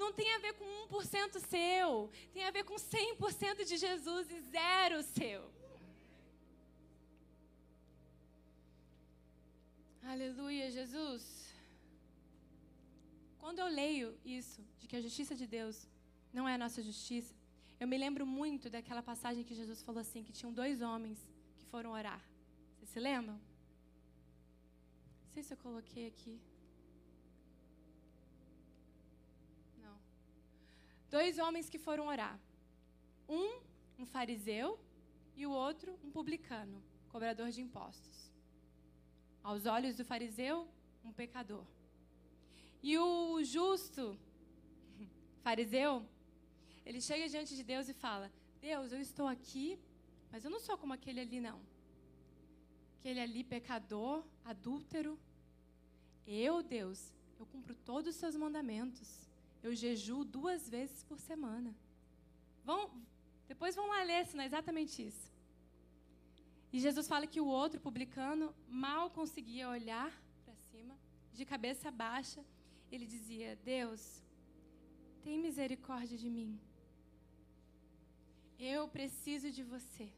Não 0.01 0.09
tem 0.19 0.29
a 0.35 0.39
ver 0.39 0.53
com 0.59 0.65
1% 0.89 1.39
seu, 1.53 2.11
tem 2.33 2.43
a 2.43 2.51
ver 2.57 2.65
com 2.65 2.75
100% 2.75 3.63
de 3.69 3.77
Jesus 3.85 4.25
e 4.29 4.41
zero 4.57 5.01
seu. 5.17 5.41
Aleluia, 10.13 10.67
Jesus. 10.79 11.23
Quando 13.39 13.59
eu 13.63 13.69
leio 13.81 14.09
isso, 14.25 14.61
de 14.79 14.85
que 14.89 14.97
a 14.97 15.05
justiça 15.07 15.33
de 15.41 15.47
Deus 15.57 15.87
não 16.37 16.47
é 16.47 16.55
a 16.55 16.63
nossa 16.65 16.81
justiça, 16.91 17.36
eu 17.79 17.87
me 17.87 17.97
lembro 17.97 18.25
muito 18.25 18.69
daquela 18.69 19.03
passagem 19.03 19.43
que 19.43 19.53
Jesus 19.53 19.81
falou 19.83 20.01
assim: 20.01 20.23
que 20.23 20.31
tinham 20.31 20.51
dois 20.51 20.81
homens 20.81 21.19
que 21.57 21.65
foram 21.65 21.91
orar. 21.91 22.21
Vocês 22.75 22.89
se 22.89 22.99
lembram? 22.99 23.35
Não 25.23 25.31
sei 25.33 25.43
se 25.43 25.53
eu 25.53 25.57
coloquei 25.57 26.07
aqui. 26.07 26.39
Não. 29.83 29.95
Dois 31.11 31.37
homens 31.37 31.69
que 31.69 31.77
foram 31.77 32.07
orar. 32.07 32.39
Um, 33.29 33.59
um 33.99 34.05
fariseu, 34.05 34.79
e 35.35 35.45
o 35.45 35.51
outro, 35.51 35.99
um 36.03 36.09
publicano, 36.09 36.81
cobrador 37.09 37.51
de 37.51 37.61
impostos. 37.61 38.31
Aos 39.43 39.67
olhos 39.67 39.95
do 39.95 40.03
fariseu, 40.03 40.67
um 41.05 41.11
pecador. 41.11 41.65
E 42.81 42.97
o 42.97 43.43
justo 43.43 44.17
fariseu, 45.45 46.03
ele 46.87 47.01
chega 47.01 47.27
diante 47.33 47.53
de 47.59 47.63
Deus 47.71 47.89
e 47.89 47.93
fala: 47.93 48.31
Deus, 48.61 48.91
eu 48.93 49.01
estou 49.07 49.27
aqui, 49.27 49.77
mas 50.31 50.45
eu 50.45 50.51
não 50.53 50.61
sou 50.67 50.77
como 50.81 50.93
aquele 50.93 51.19
ali, 51.19 51.39
não. 51.41 51.59
Aquele 52.97 53.19
ali, 53.19 53.43
pecador, 53.43 54.23
adúltero. 54.51 55.19
Eu, 56.25 56.53
Deus, 56.63 56.99
eu 57.39 57.45
cumpro 57.45 57.75
todos 57.89 58.09
os 58.13 58.19
seus 58.21 58.35
mandamentos. 58.43 59.09
Eu 59.61 59.73
jejuo 59.75 60.23
duas 60.23 60.69
vezes 60.69 61.03
por 61.03 61.19
semana. 61.19 61.75
Vão, 62.63 62.79
depois 63.49 63.75
vão 63.75 63.87
lá 63.87 64.01
ler 64.03 64.25
se 64.25 64.37
não 64.37 64.43
é 64.43 64.47
exatamente 64.47 65.05
isso. 65.05 65.25
E 66.71 66.79
Jesus 66.79 67.05
fala 67.07 67.27
que 67.27 67.41
o 67.41 67.47
outro 67.47 67.81
publicano 67.81 68.55
mal 68.69 69.09
conseguia 69.09 69.67
olhar 69.67 70.11
para 70.45 70.55
cima, 70.69 70.95
de 71.33 71.43
cabeça 71.43 71.91
baixa. 71.91 72.41
Ele 72.89 73.05
dizia: 73.05 73.57
Deus, 73.57 74.23
tem 75.21 75.37
misericórdia 75.37 76.17
de 76.17 76.29
mim. 76.29 76.57
Eu 78.59 78.87
preciso 78.87 79.51
de 79.51 79.63
você. 79.63 80.11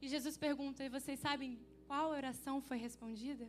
E 0.00 0.08
Jesus 0.08 0.36
pergunta: 0.36 0.84
e 0.84 0.88
vocês 0.88 1.20
sabem 1.20 1.58
qual 1.86 2.10
oração 2.10 2.60
foi 2.60 2.78
respondida? 2.78 3.48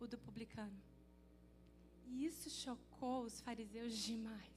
O 0.00 0.06
do 0.06 0.18
publicano. 0.18 0.80
E 2.06 2.26
isso 2.26 2.50
chocou 2.50 3.22
os 3.22 3.40
fariseus 3.40 3.96
demais. 3.96 4.52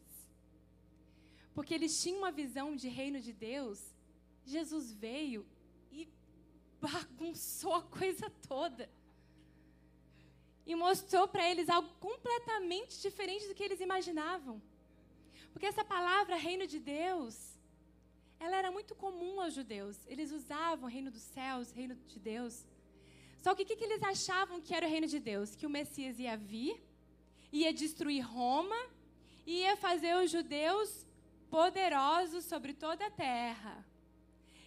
Porque 1.53 1.73
eles 1.73 2.01
tinham 2.01 2.17
uma 2.17 2.31
visão 2.31 2.75
de 2.75 2.89
reino 2.89 3.19
de 3.21 3.31
Deus. 3.31 3.79
Jesus 4.45 4.91
veio 4.91 5.45
e 5.91 6.09
bagunçou 6.81 7.75
a 7.75 7.83
coisa 7.83 8.29
toda. 8.47 8.89
E 10.65 10.75
mostrou 10.75 11.27
para 11.27 11.49
eles 11.49 11.69
algo 11.69 11.89
completamente 11.99 13.01
diferente 13.01 13.47
do 13.47 13.55
que 13.55 13.63
eles 13.63 13.79
imaginavam. 13.79 14.61
Porque 15.55 15.67
essa 15.67 15.85
palavra 15.85 16.35
reino 16.35 16.67
de 16.67 16.79
Deus, 16.81 17.57
ela 18.37 18.57
era 18.57 18.69
muito 18.69 18.93
comum 18.93 19.39
aos 19.39 19.53
judeus. 19.53 19.95
Eles 20.05 20.33
usavam 20.33 20.89
reino 20.89 21.09
dos 21.09 21.21
céus, 21.21 21.71
reino 21.71 21.95
de 21.95 22.19
Deus. 22.19 22.65
Só 23.37 23.55
que 23.55 23.63
o 23.63 23.65
que, 23.65 23.77
que 23.77 23.85
eles 23.85 24.03
achavam 24.03 24.59
que 24.59 24.75
era 24.75 24.85
o 24.85 24.89
reino 24.89 25.07
de 25.07 25.17
Deus? 25.17 25.55
Que 25.55 25.65
o 25.65 25.69
Messias 25.69 26.19
ia 26.19 26.35
vir, 26.35 26.83
ia 27.53 27.71
destruir 27.73 28.21
Roma, 28.21 28.75
ia 29.47 29.77
fazer 29.77 30.17
os 30.17 30.29
judeus 30.29 31.07
poderosos 31.49 32.43
sobre 32.43 32.73
toda 32.73 33.05
a 33.05 33.09
terra. 33.09 33.87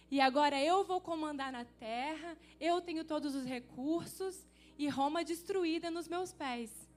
E 0.09 0.19
agora 0.19 0.59
eu 0.59 0.83
vou 0.83 0.99
comandar 0.99 1.51
na 1.51 1.65
terra, 1.65 2.35
eu 2.59 2.81
tenho 2.81 3.05
todos 3.05 3.35
os 3.35 3.45
recursos 3.45 4.43
e 4.75 4.89
Roma 4.89 5.23
destruída 5.23 5.91
nos 5.91 6.07
meus 6.07 6.33
pés. 6.33 6.88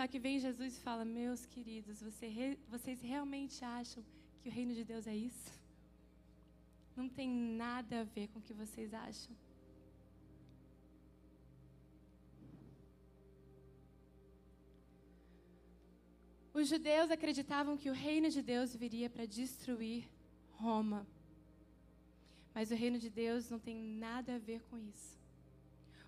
Só 0.00 0.06
que 0.08 0.18
vem 0.18 0.38
Jesus 0.38 0.78
e 0.78 0.80
fala: 0.80 1.04
Meus 1.04 1.44
queridos, 1.44 2.00
você, 2.00 2.56
vocês 2.70 3.02
realmente 3.02 3.62
acham 3.62 4.02
que 4.40 4.48
o 4.48 4.50
reino 4.50 4.72
de 4.72 4.82
Deus 4.82 5.06
é 5.06 5.14
isso? 5.14 5.52
Não 6.96 7.06
tem 7.06 7.28
nada 7.28 8.00
a 8.00 8.04
ver 8.04 8.28
com 8.28 8.38
o 8.38 8.42
que 8.42 8.54
vocês 8.54 8.94
acham. 8.94 9.36
Os 16.54 16.66
judeus 16.66 17.10
acreditavam 17.10 17.76
que 17.76 17.90
o 17.90 17.92
reino 17.92 18.30
de 18.30 18.40
Deus 18.40 18.74
viria 18.74 19.10
para 19.10 19.26
destruir 19.26 20.08
Roma. 20.52 21.06
Mas 22.54 22.70
o 22.70 22.74
reino 22.74 22.98
de 22.98 23.10
Deus 23.10 23.50
não 23.50 23.58
tem 23.58 23.76
nada 23.76 24.36
a 24.36 24.38
ver 24.38 24.62
com 24.70 24.78
isso. 24.78 25.20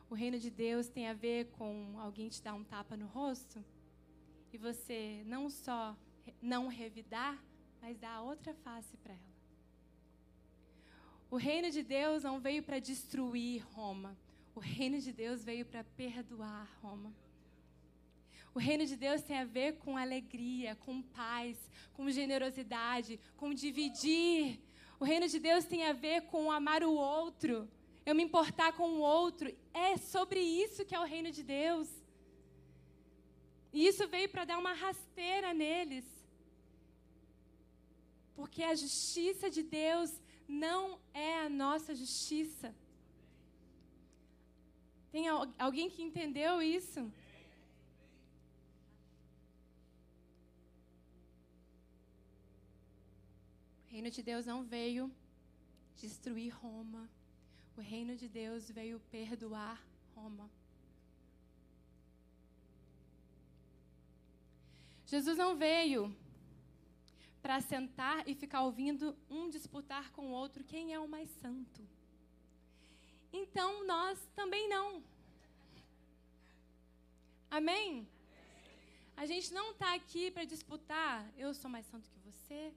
O 0.08 0.14
reino 0.14 0.38
de 0.38 0.50
Deus 0.50 0.88
tem 0.88 1.08
a 1.08 1.12
ver 1.12 1.50
com 1.58 2.00
alguém 2.00 2.30
te 2.30 2.42
dar 2.42 2.54
um 2.54 2.64
tapa 2.64 2.96
no 2.96 3.06
rosto 3.06 3.62
e 4.52 4.58
você 4.58 5.22
não 5.26 5.48
só 5.48 5.96
não 6.40 6.68
revidar, 6.68 7.42
mas 7.80 7.98
dar 7.98 8.20
outra 8.20 8.54
face 8.54 8.96
para 8.98 9.12
ela. 9.12 9.32
O 11.30 11.36
reino 11.36 11.70
de 11.70 11.82
Deus 11.82 12.22
não 12.22 12.38
veio 12.38 12.62
para 12.62 12.78
destruir 12.78 13.64
Roma. 13.72 14.16
O 14.54 14.60
reino 14.60 15.00
de 15.00 15.12
Deus 15.12 15.42
veio 15.42 15.64
para 15.64 15.82
perdoar 15.82 16.68
Roma. 16.82 17.12
O 18.54 18.58
reino 18.58 18.84
de 18.84 18.96
Deus 18.96 19.22
tem 19.22 19.38
a 19.38 19.44
ver 19.44 19.78
com 19.78 19.96
alegria, 19.96 20.76
com 20.76 21.00
paz, 21.00 21.56
com 21.94 22.10
generosidade, 22.10 23.18
com 23.36 23.54
dividir. 23.54 24.60
O 25.00 25.04
reino 25.04 25.26
de 25.26 25.38
Deus 25.38 25.64
tem 25.64 25.86
a 25.86 25.94
ver 25.94 26.22
com 26.26 26.52
amar 26.52 26.84
o 26.84 26.92
outro, 26.92 27.66
eu 28.04 28.14
me 28.14 28.22
importar 28.22 28.72
com 28.74 28.88
o 28.90 29.00
outro. 29.00 29.50
É 29.72 29.96
sobre 29.96 30.40
isso 30.40 30.84
que 30.84 30.94
é 30.94 31.00
o 31.00 31.04
reino 31.04 31.30
de 31.30 31.42
Deus. 31.42 31.88
E 33.72 33.86
isso 33.86 34.06
veio 34.06 34.28
para 34.28 34.44
dar 34.44 34.58
uma 34.58 34.74
rasteira 34.74 35.54
neles. 35.54 36.04
Porque 38.34 38.62
a 38.62 38.74
justiça 38.74 39.48
de 39.50 39.62
Deus 39.62 40.10
não 40.46 41.00
é 41.14 41.40
a 41.40 41.48
nossa 41.48 41.94
justiça. 41.94 42.74
Tem 45.10 45.28
alguém 45.58 45.88
que 45.90 46.02
entendeu 46.02 46.60
isso? 46.62 47.00
O 53.84 53.90
reino 53.94 54.10
de 54.10 54.22
Deus 54.22 54.46
não 54.46 54.64
veio 54.64 55.10
destruir 55.96 56.54
Roma. 56.54 57.08
O 57.76 57.80
reino 57.80 58.16
de 58.16 58.28
Deus 58.28 58.70
veio 58.70 59.00
perdoar 59.10 59.78
Roma. 60.14 60.50
Jesus 65.12 65.36
não 65.36 65.54
veio 65.54 66.00
para 67.42 67.60
sentar 67.60 68.26
e 68.26 68.34
ficar 68.34 68.60
ouvindo 68.62 69.14
um 69.28 69.50
disputar 69.56 70.10
com 70.12 70.28
o 70.28 70.34
outro 70.42 70.64
quem 70.64 70.94
é 70.94 70.98
o 70.98 71.06
mais 71.14 71.28
santo. 71.42 71.80
Então 73.30 73.86
nós 73.86 74.16
também 74.34 74.64
não. 74.70 75.02
Amém? 77.50 78.08
A 79.14 79.26
gente 79.26 79.52
não 79.52 79.72
está 79.72 79.92
aqui 79.94 80.30
para 80.30 80.44
disputar, 80.44 81.30
eu 81.36 81.52
sou 81.52 81.70
mais 81.70 81.84
santo 81.84 82.08
que 82.08 82.20
você, 82.30 82.72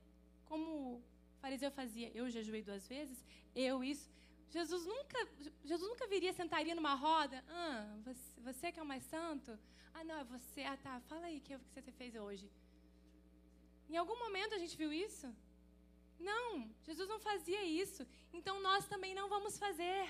como 0.49 0.65
o 0.65 1.01
fariseu 1.39 1.71
fazia, 1.71 2.11
eu 2.13 2.29
jejuei 2.29 2.61
duas 2.61 2.85
vezes, 2.85 3.17
eu 3.55 3.81
isso. 3.81 4.09
Jesus 4.49 4.86
nunca, 4.86 5.27
Jesus 5.63 5.89
nunca 5.89 6.08
viria, 6.08 6.34
sentaria 6.34 6.75
numa 6.75 6.93
roda. 6.93 7.43
Ah, 7.49 7.97
você, 8.03 8.41
você 8.41 8.71
que 8.71 8.79
é 8.79 8.84
o 8.84 8.86
mais 8.86 9.03
santo? 9.03 9.58
Ah, 9.93 10.03
não, 10.03 10.17
é 10.19 10.23
você. 10.23 10.62
Ah, 10.63 10.77
tá. 10.77 10.99
Fala 11.01 11.25
aí 11.25 11.38
o 11.38 11.41
que, 11.41 11.58
que 11.58 11.81
você 11.81 11.91
fez 11.91 12.15
hoje. 12.15 12.49
Em 13.89 13.97
algum 13.97 14.17
momento 14.17 14.55
a 14.55 14.58
gente 14.58 14.75
viu 14.75 14.91
isso? 14.91 15.34
Não, 16.19 16.69
Jesus 16.84 17.08
não 17.08 17.19
fazia 17.19 17.63
isso. 17.63 18.05
Então 18.34 18.62
nós 18.62 18.88
também 18.88 19.13
não 19.13 19.27
vamos 19.29 19.58
fazer. 19.58 20.08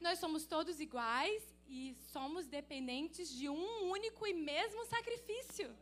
Nós 0.00 0.18
somos 0.18 0.46
todos 0.46 0.80
iguais 0.80 1.42
e 1.68 1.96
somos 2.12 2.46
dependentes 2.46 3.30
de 3.30 3.48
um 3.48 3.90
único 3.90 4.26
e 4.26 4.34
mesmo 4.34 4.84
sacrifício. 4.86 5.74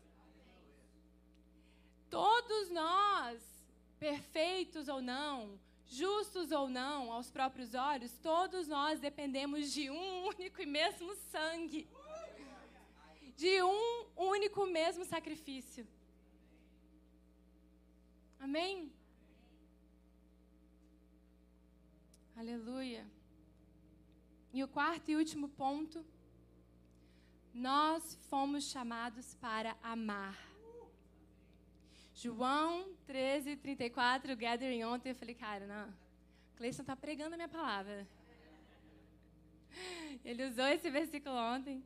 Todos 2.09 2.71
nós, 2.71 3.43
perfeitos 3.99 4.89
ou 4.89 5.03
não, 5.03 5.59
justos 5.87 6.51
ou 6.53 6.69
não, 6.69 7.13
aos 7.13 7.31
próprios 7.31 7.75
olhos, 7.75 8.13
todos 8.19 8.69
nós 8.69 9.01
dependemos 9.01 9.73
de 9.73 9.91
um 9.91 10.27
único 10.27 10.61
e 10.61 10.67
mesmo 10.67 11.15
sangue. 11.31 11.89
De 13.37 13.63
um 13.63 14.07
único 14.17 14.67
mesmo 14.67 15.05
sacrifício. 15.05 15.87
Amém? 18.39 18.93
Aleluia. 22.37 23.07
E 24.53 24.63
o 24.63 24.69
quarto 24.69 25.11
e 25.11 25.17
último 25.17 25.49
ponto, 25.49 26.05
nós 27.53 28.17
fomos 28.29 28.71
chamados 28.71 29.35
para 29.35 29.77
amar. 29.83 30.54
João 32.15 32.95
13, 33.07 33.57
34, 33.57 34.37
gathering 34.37 34.85
ontem, 34.85 35.11
eu 35.11 35.17
falei, 35.17 35.35
cara, 35.35 35.67
não, 35.67 35.93
Cleison 36.57 36.83
está 36.83 36.95
pregando 36.95 37.35
a 37.35 37.37
minha 37.37 37.49
palavra. 37.49 38.07
Ele 40.25 40.47
usou 40.47 40.67
esse 40.67 40.89
versículo 40.91 41.35
ontem. 41.35 41.85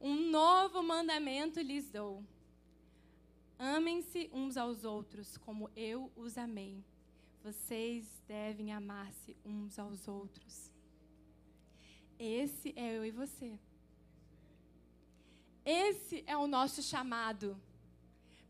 Um 0.00 0.30
novo 0.30 0.82
mandamento 0.82 1.60
lhes 1.60 1.88
dou. 1.90 2.24
Amem-se 3.56 4.28
uns 4.32 4.56
aos 4.56 4.84
outros 4.84 5.36
como 5.36 5.70
eu 5.76 6.10
os 6.16 6.36
amei. 6.36 6.84
Vocês 7.42 8.04
devem 8.26 8.72
amar-se 8.72 9.36
uns 9.44 9.78
aos 9.78 10.08
outros. 10.08 10.72
Esse 12.18 12.72
é 12.76 12.96
eu 12.96 13.04
e 13.04 13.12
você. 13.12 13.58
Esse 15.64 16.24
é 16.26 16.36
o 16.36 16.48
nosso 16.48 16.82
chamado. 16.82 17.60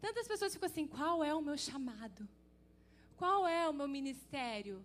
Tantas 0.01 0.29
pessoas 0.29 0.53
ficam 0.53 0.69
assim: 0.69 0.87
qual 0.87 1.25
é 1.25 1.35
o 1.35 1.43
meu 1.43 1.57
chamado? 1.57 2.29
Qual 3.17 3.47
é 3.49 3.69
o 3.69 3.73
meu 3.73 3.89
ministério? 3.89 4.77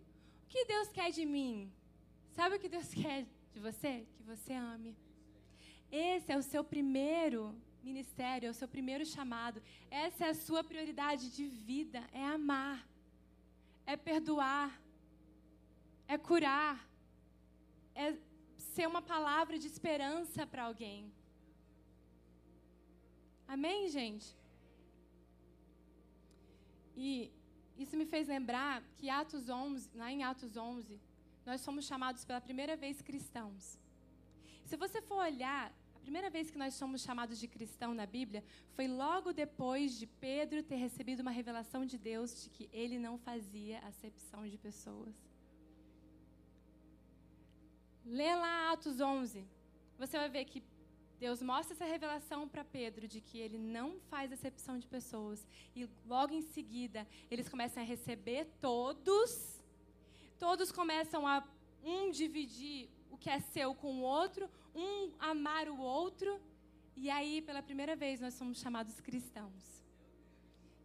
O 0.43 0.47
que 0.47 0.65
Deus 0.65 0.89
quer 0.89 1.11
de 1.11 1.25
mim? 1.25 1.71
Sabe 2.31 2.55
o 2.55 2.59
que 2.59 2.69
Deus 2.69 2.89
quer 3.01 3.25
de 3.53 3.59
você? 3.59 4.05
Que 4.15 4.23
você 4.23 4.53
ame. 4.53 4.95
Esse 5.91 6.31
é 6.31 6.37
o 6.37 6.41
seu 6.41 6.63
primeiro 6.63 7.55
ministério, 7.83 8.47
é 8.47 8.49
o 8.49 8.53
seu 8.53 8.67
primeiro 8.67 9.05
chamado. 9.05 9.61
Essa 9.91 10.25
é 10.25 10.29
a 10.29 10.33
sua 10.33 10.63
prioridade 10.63 11.29
de 11.29 11.45
vida: 11.45 12.03
é 12.11 12.25
amar, 12.25 12.87
é 13.85 13.95
perdoar, 13.95 14.81
é 16.07 16.17
curar, 16.17 16.89
é 17.93 18.15
ser 18.57 18.87
uma 18.87 19.01
palavra 19.01 19.59
de 19.59 19.67
esperança 19.67 20.47
para 20.47 20.63
alguém. 20.63 21.11
Amém, 23.47 23.87
gente? 23.89 24.35
E 26.95 27.31
isso 27.77 27.97
me 27.97 28.05
fez 28.05 28.27
lembrar 28.27 28.83
que 28.97 29.09
Atos 29.09 29.49
11, 29.49 29.89
lá 29.95 30.11
em 30.11 30.23
Atos 30.23 30.55
11, 30.55 30.99
nós 31.45 31.61
somos 31.61 31.85
chamados 31.85 32.23
pela 32.23 32.39
primeira 32.39 32.75
vez 32.75 33.01
cristãos. 33.01 33.79
Se 34.65 34.77
você 34.77 35.01
for 35.01 35.17
olhar, 35.17 35.73
a 35.95 35.99
primeira 35.99 36.29
vez 36.29 36.49
que 36.51 36.57
nós 36.57 36.73
somos 36.73 37.01
chamados 37.01 37.39
de 37.39 37.47
cristão 37.47 37.93
na 37.93 38.05
Bíblia 38.05 38.43
foi 38.75 38.87
logo 38.87 39.33
depois 39.33 39.97
de 39.97 40.05
Pedro 40.05 40.63
ter 40.63 40.75
recebido 40.75 41.21
uma 41.21 41.31
revelação 41.31 41.85
de 41.85 41.97
Deus 41.97 42.43
de 42.43 42.49
que 42.49 42.69
ele 42.71 42.97
não 42.97 43.17
fazia 43.17 43.79
acepção 43.79 44.47
de 44.47 44.57
pessoas. 44.57 45.15
Lê 48.05 48.35
lá 48.35 48.71
Atos 48.71 48.99
11. 48.99 49.45
Você 49.97 50.17
vai 50.17 50.29
ver 50.29 50.45
que 50.45 50.61
Deus 51.19 51.41
mostra 51.41 51.73
essa 51.73 51.85
revelação 51.85 52.47
para 52.47 52.63
Pedro 52.63 53.07
de 53.07 53.21
que 53.21 53.39
ele 53.39 53.57
não 53.57 53.99
faz 54.09 54.31
acepção 54.31 54.77
de 54.77 54.87
pessoas. 54.87 55.45
E 55.75 55.87
logo 56.05 56.33
em 56.33 56.41
seguida, 56.41 57.07
eles 57.31 57.47
começam 57.47 57.81
a 57.81 57.85
receber 57.85 58.45
todos. 58.59 59.61
Todos 60.37 60.71
começam 60.71 61.27
a 61.27 61.43
um 61.83 62.11
dividir 62.11 62.89
o 63.09 63.17
que 63.17 63.29
é 63.29 63.39
seu 63.39 63.73
com 63.73 63.99
o 63.99 64.01
outro, 64.01 64.49
um 64.75 65.11
amar 65.19 65.69
o 65.69 65.79
outro. 65.79 66.41
E 66.95 67.09
aí, 67.09 67.41
pela 67.41 67.61
primeira 67.61 67.95
vez, 67.95 68.19
nós 68.19 68.33
somos 68.33 68.59
chamados 68.59 68.99
cristãos. 68.99 69.83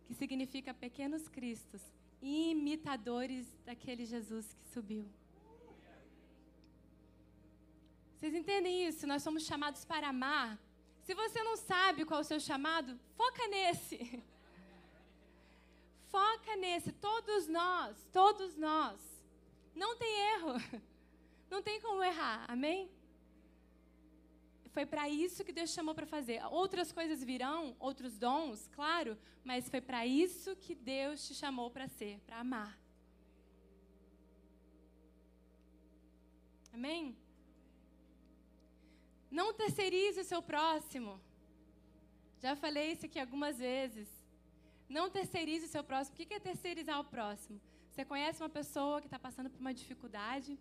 Que 0.06 0.14
significa 0.14 0.72
pequenos 0.72 1.28
cristos, 1.28 1.82
imitadores 2.22 3.46
daquele 3.64 4.04
Jesus 4.04 4.54
que 4.54 4.68
subiu. 4.68 5.04
Vocês 8.18 8.34
entendem 8.34 8.84
isso? 8.88 9.06
Nós 9.06 9.22
somos 9.22 9.44
chamados 9.44 9.84
para 9.84 10.08
amar. 10.08 10.58
Se 11.04 11.14
você 11.14 11.40
não 11.42 11.56
sabe 11.56 12.04
qual 12.04 12.18
é 12.18 12.22
o 12.22 12.26
seu 12.26 12.40
chamado, 12.40 12.98
foca 13.16 13.46
nesse. 13.46 14.22
Foca 16.10 16.56
nesse. 16.56 16.90
Todos 16.90 17.46
nós, 17.46 17.94
todos 18.10 18.56
nós. 18.56 18.98
Não 19.74 19.94
tem 19.96 20.12
erro. 20.34 20.54
Não 21.50 21.62
tem 21.62 21.80
como 21.80 22.02
errar. 22.02 22.44
Amém? 22.48 22.90
Foi 24.70 24.84
para 24.84 25.08
isso 25.08 25.44
que 25.44 25.52
Deus 25.52 25.70
chamou 25.70 25.94
para 25.94 26.06
fazer. 26.06 26.42
Outras 26.50 26.92
coisas 26.92 27.22
virão, 27.24 27.74
outros 27.78 28.18
dons, 28.18 28.68
claro, 28.68 29.18
mas 29.42 29.68
foi 29.68 29.80
para 29.80 30.06
isso 30.06 30.56
que 30.56 30.74
Deus 30.74 31.26
te 31.26 31.34
chamou 31.34 31.70
para 31.70 31.88
ser, 31.88 32.20
para 32.26 32.38
amar. 32.38 32.78
Amém? 36.72 37.16
Não 39.30 39.52
terceirize 39.52 40.20
o 40.20 40.24
seu 40.24 40.42
próximo. 40.42 41.20
Já 42.40 42.54
falei 42.56 42.92
isso 42.92 43.06
aqui 43.06 43.18
algumas 43.18 43.58
vezes. 43.58 44.08
Não 44.88 45.10
terceirize 45.10 45.66
o 45.66 45.68
seu 45.68 45.84
próximo. 45.84 46.14
O 46.14 46.18
que 46.18 46.34
é 46.34 46.40
terceirizar 46.40 46.98
o 47.00 47.04
próximo? 47.04 47.60
Você 47.90 48.04
conhece 48.04 48.42
uma 48.42 48.48
pessoa 48.48 49.00
que 49.00 49.06
está 49.06 49.18
passando 49.18 49.50
por 49.50 49.60
uma 49.60 49.74
dificuldade, 49.74 50.58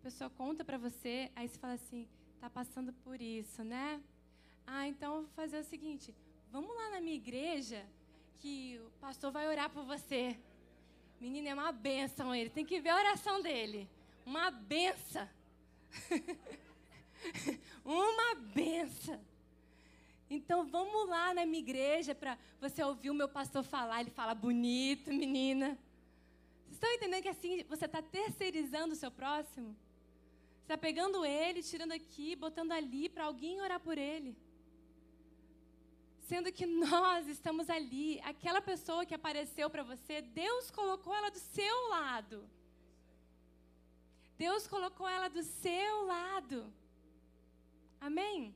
a 0.00 0.02
pessoa 0.02 0.30
conta 0.30 0.64
para 0.64 0.78
você, 0.78 1.30
aí 1.36 1.46
você 1.46 1.58
fala 1.58 1.74
assim: 1.74 2.08
está 2.34 2.48
passando 2.48 2.92
por 3.04 3.20
isso, 3.20 3.62
né? 3.62 4.00
Ah, 4.66 4.88
então 4.88 5.16
eu 5.16 5.22
vou 5.22 5.30
fazer 5.32 5.58
o 5.58 5.64
seguinte: 5.64 6.14
vamos 6.50 6.74
lá 6.74 6.90
na 6.90 7.00
minha 7.00 7.16
igreja 7.16 7.84
que 8.40 8.80
o 8.86 8.90
pastor 9.00 9.30
vai 9.30 9.46
orar 9.48 9.68
por 9.70 9.84
você. 9.84 10.38
Menina, 11.20 11.50
é 11.50 11.54
uma 11.54 11.72
benção 11.72 12.34
ele, 12.34 12.48
tem 12.48 12.64
que 12.64 12.80
ver 12.80 12.90
a 12.90 12.96
oração 12.96 13.42
dele. 13.42 13.88
Uma 14.24 14.50
benção. 14.50 15.28
Uma 17.84 18.34
benção. 18.34 19.20
Então 20.30 20.66
vamos 20.66 21.08
lá 21.08 21.32
na 21.32 21.46
minha 21.46 21.60
igreja 21.60 22.14
para 22.14 22.36
você 22.60 22.82
ouvir 22.82 23.10
o 23.10 23.14
meu 23.14 23.28
pastor 23.28 23.62
falar. 23.62 24.00
Ele 24.00 24.10
fala 24.10 24.34
bonito, 24.34 25.12
menina. 25.12 25.78
Vocês 26.66 26.74
estão 26.74 26.92
entendendo 26.92 27.22
que 27.22 27.28
assim 27.28 27.64
você 27.64 27.86
está 27.86 28.02
terceirizando 28.02 28.92
o 28.92 28.96
seu 28.96 29.10
próximo? 29.10 29.74
Você 30.58 30.74
está 30.74 30.76
pegando 30.76 31.24
ele, 31.24 31.62
tirando 31.62 31.92
aqui, 31.92 32.36
botando 32.36 32.72
ali 32.72 33.08
para 33.08 33.24
alguém 33.24 33.60
orar 33.60 33.80
por 33.80 33.96
ele. 33.96 34.36
Sendo 36.28 36.52
que 36.52 36.66
nós 36.66 37.26
estamos 37.26 37.70
ali, 37.70 38.20
aquela 38.20 38.60
pessoa 38.60 39.06
que 39.06 39.14
apareceu 39.14 39.70
para 39.70 39.82
você, 39.82 40.20
Deus 40.20 40.70
colocou 40.70 41.14
ela 41.14 41.30
do 41.30 41.38
seu 41.38 41.88
lado. 41.88 42.46
Deus 44.36 44.66
colocou 44.66 45.08
ela 45.08 45.28
do 45.28 45.42
seu 45.42 46.04
lado. 46.04 46.70
Amém? 48.00 48.54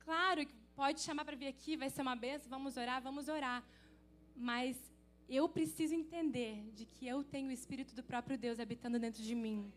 Claro 0.00 0.44
que 0.46 0.54
pode 0.74 1.00
chamar 1.00 1.24
para 1.24 1.36
vir 1.36 1.46
aqui, 1.46 1.76
vai 1.76 1.90
ser 1.90 2.02
uma 2.02 2.16
benção, 2.16 2.48
vamos 2.48 2.76
orar, 2.76 3.00
vamos 3.02 3.28
orar. 3.28 3.62
Mas 4.34 4.76
eu 5.28 5.48
preciso 5.48 5.94
entender 5.94 6.54
de 6.74 6.84
que 6.86 7.06
eu 7.06 7.22
tenho 7.22 7.48
o 7.48 7.52
Espírito 7.52 7.94
do 7.94 8.02
próprio 8.02 8.36
Deus 8.36 8.58
habitando 8.58 8.98
dentro 8.98 9.22
de 9.22 9.34
mim. 9.34 9.72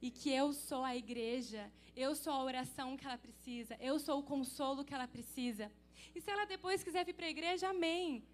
E 0.00 0.10
que 0.10 0.30
eu 0.30 0.52
sou 0.52 0.82
a 0.82 0.96
igreja, 0.96 1.70
eu 1.94 2.16
sou 2.16 2.32
a 2.32 2.42
oração 2.42 2.96
que 2.96 3.06
ela 3.06 3.18
precisa, 3.18 3.76
eu 3.80 3.98
sou 4.00 4.18
o 4.18 4.22
consolo 4.32 4.84
que 4.84 4.94
ela 4.94 5.06
precisa. 5.06 5.70
E 6.14 6.20
se 6.20 6.30
ela 6.30 6.44
depois 6.44 6.82
quiser 6.82 7.04
vir 7.04 7.14
para 7.14 7.26
a 7.26 7.30
igreja, 7.36 7.68
amém. 7.68 8.24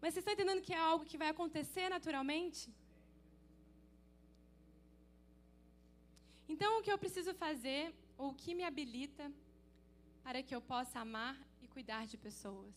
Mas 0.00 0.14
vocês 0.14 0.22
estão 0.22 0.34
entendendo 0.34 0.62
que 0.62 0.74
é 0.74 0.78
algo 0.78 1.04
que 1.04 1.18
vai 1.18 1.30
acontecer 1.30 1.88
naturalmente? 1.88 2.72
Então, 6.48 6.78
o 6.78 6.82
que 6.82 6.92
eu 6.92 6.98
preciso 6.98 7.34
fazer, 7.34 7.94
ou 8.16 8.30
o 8.30 8.34
que 8.34 8.54
me 8.54 8.64
habilita 8.64 9.32
para 10.22 10.42
que 10.42 10.54
eu 10.54 10.60
possa 10.60 11.00
amar 11.00 11.36
e 11.62 11.66
cuidar 11.68 12.06
de 12.06 12.16
pessoas? 12.16 12.74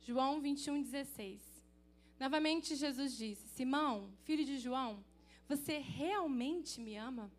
João 0.00 0.40
21, 0.40 0.82
16. 0.82 1.42
Novamente, 2.18 2.76
Jesus 2.76 3.16
disse: 3.16 3.48
Simão, 3.48 4.12
filho 4.24 4.44
de 4.44 4.58
João, 4.58 5.04
você 5.48 5.78
realmente 5.78 6.80
me 6.80 6.96
ama? 6.96 7.30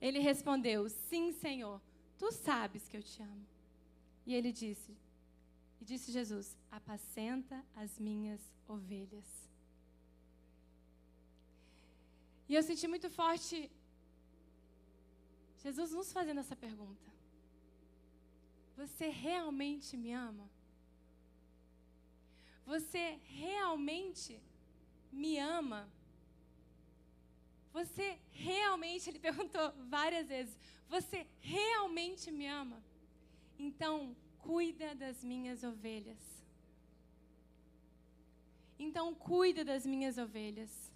Ele 0.00 0.18
respondeu: 0.18 0.88
Sim, 0.88 1.32
Senhor, 1.32 1.80
tu 2.18 2.32
sabes 2.32 2.88
que 2.88 2.96
eu 2.96 3.02
te 3.02 3.22
amo. 3.22 3.46
E 4.26 4.34
ele 4.34 4.52
disse: 4.52 4.96
E 5.80 5.84
disse 5.84 6.12
Jesus: 6.12 6.56
Apacenta 6.70 7.64
as 7.74 7.98
minhas 7.98 8.40
ovelhas. 8.66 9.43
E 12.48 12.54
eu 12.54 12.62
senti 12.62 12.86
muito 12.86 13.08
forte 13.08 13.70
Jesus 15.64 15.92
nos 15.92 16.12
fazendo 16.12 16.40
essa 16.40 16.54
pergunta: 16.54 17.10
Você 18.76 19.08
realmente 19.08 19.96
me 19.96 20.12
ama? 20.12 20.48
Você 22.66 23.18
realmente 23.24 24.38
me 25.10 25.38
ama? 25.38 25.88
Você 27.72 28.18
realmente, 28.30 29.08
ele 29.08 29.18
perguntou 29.28 29.72
várias 29.88 30.28
vezes, 30.28 30.54
você 30.88 31.26
realmente 31.40 32.30
me 32.30 32.46
ama? 32.46 32.80
Então, 33.58 34.14
cuida 34.38 34.94
das 34.94 35.24
minhas 35.24 35.64
ovelhas. 35.64 36.18
Então, 38.78 39.14
cuida 39.14 39.64
das 39.64 39.86
minhas 39.86 40.18
ovelhas. 40.18 40.93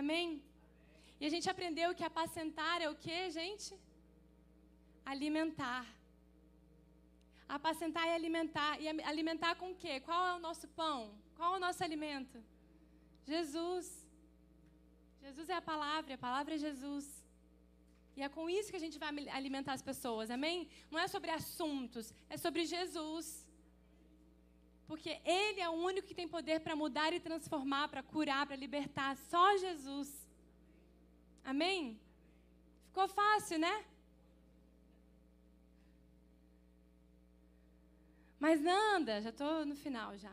Amém? 0.00 0.42
E 1.20 1.26
a 1.26 1.32
gente 1.34 1.48
aprendeu 1.52 1.94
que 1.98 2.06
apacentar 2.10 2.76
é 2.84 2.88
o 2.92 2.96
que, 3.04 3.18
gente? 3.38 3.72
Alimentar. 5.12 5.84
Apacentar 7.56 8.06
é 8.08 8.14
alimentar. 8.14 8.72
E 8.82 8.88
alimentar 9.12 9.54
com 9.60 9.70
o 9.72 9.76
quê? 9.82 10.00
Qual 10.00 10.22
é 10.30 10.32
o 10.34 10.44
nosso 10.46 10.66
pão? 10.80 10.98
Qual 11.36 11.54
é 11.54 11.56
o 11.58 11.64
nosso 11.66 11.82
alimento? 11.88 12.38
Jesus. 13.24 13.86
Jesus 15.22 15.48
é 15.48 15.54
a 15.54 15.68
palavra, 15.72 16.14
a 16.14 16.24
palavra 16.28 16.54
é 16.54 16.58
Jesus. 16.58 17.06
E 18.16 18.22
é 18.22 18.28
com 18.28 18.48
isso 18.48 18.70
que 18.70 18.76
a 18.76 18.84
gente 18.86 18.98
vai 18.98 19.10
alimentar 19.38 19.72
as 19.72 19.82
pessoas, 19.82 20.30
amém? 20.30 20.68
Não 20.90 20.98
é 20.98 21.06
sobre 21.08 21.30
assuntos, 21.30 22.12
é 22.28 22.36
sobre 22.36 22.64
Jesus. 22.64 23.43
Porque 24.86 25.20
Ele 25.24 25.60
é 25.60 25.68
o 25.68 25.72
único 25.72 26.06
que 26.06 26.14
tem 26.14 26.28
poder 26.28 26.60
para 26.60 26.76
mudar 26.76 27.12
e 27.12 27.20
transformar, 27.20 27.88
para 27.88 28.02
curar, 28.02 28.46
para 28.46 28.56
libertar. 28.56 29.16
Só 29.16 29.56
Jesus. 29.56 30.10
Amém? 31.44 31.98
Ficou 32.88 33.08
fácil, 33.08 33.58
né? 33.58 33.84
Mas 38.38 38.60
Nanda, 38.60 39.22
já 39.22 39.30
estou 39.30 39.64
no 39.64 39.74
final 39.74 40.16
já. 40.18 40.32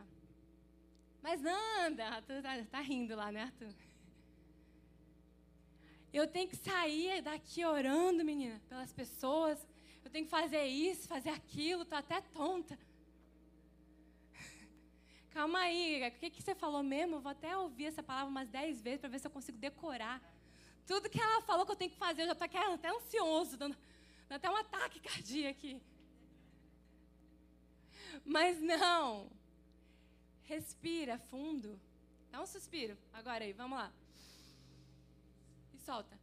Mas 1.22 1.40
Nanda, 1.40 2.04
Arthur 2.06 2.42
tá, 2.42 2.62
tá 2.70 2.80
rindo 2.80 3.14
lá, 3.16 3.32
né, 3.32 3.44
Arthur? 3.44 3.72
Eu 6.12 6.26
tenho 6.26 6.48
que 6.48 6.56
sair 6.56 7.22
daqui 7.22 7.64
orando, 7.64 8.22
menina, 8.22 8.60
pelas 8.68 8.92
pessoas. 8.92 9.66
Eu 10.04 10.10
tenho 10.10 10.26
que 10.26 10.30
fazer 10.30 10.64
isso, 10.66 11.08
fazer 11.08 11.30
aquilo, 11.30 11.86
tô 11.86 11.94
até 11.94 12.20
tonta. 12.20 12.78
Calma 15.32 15.60
aí, 15.60 16.06
o 16.06 16.12
que, 16.18 16.28
que 16.28 16.42
você 16.42 16.54
falou 16.54 16.82
mesmo? 16.82 17.16
Eu 17.16 17.20
vou 17.20 17.32
até 17.32 17.56
ouvir 17.56 17.86
essa 17.86 18.02
palavra 18.02 18.28
umas 18.28 18.48
dez 18.48 18.82
vezes 18.82 19.00
para 19.00 19.08
ver 19.08 19.18
se 19.18 19.26
eu 19.26 19.30
consigo 19.30 19.56
decorar. 19.56 20.20
Tudo 20.86 21.08
que 21.08 21.20
ela 21.20 21.40
falou 21.42 21.64
que 21.64 21.72
eu 21.72 21.76
tenho 21.76 21.90
que 21.90 21.96
fazer, 21.96 22.22
eu 22.22 22.26
já 22.26 22.32
estou 22.32 22.46
até 22.74 22.90
ansioso, 22.90 23.56
dando, 23.56 23.76
dando 24.28 24.36
até 24.36 24.50
um 24.50 24.56
ataque 24.56 25.00
cardíaco 25.00 25.58
aqui. 25.58 25.80
Mas 28.24 28.60
não. 28.60 29.30
Respira 30.42 31.18
fundo. 31.18 31.80
Dá 32.30 32.42
um 32.42 32.46
suspiro. 32.46 32.98
Agora 33.12 33.42
aí, 33.42 33.54
vamos 33.54 33.78
lá. 33.78 33.90
E 35.72 35.78
solta. 35.78 36.18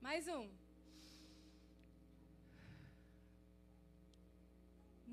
Mais 0.00 0.28
um. 0.28 0.48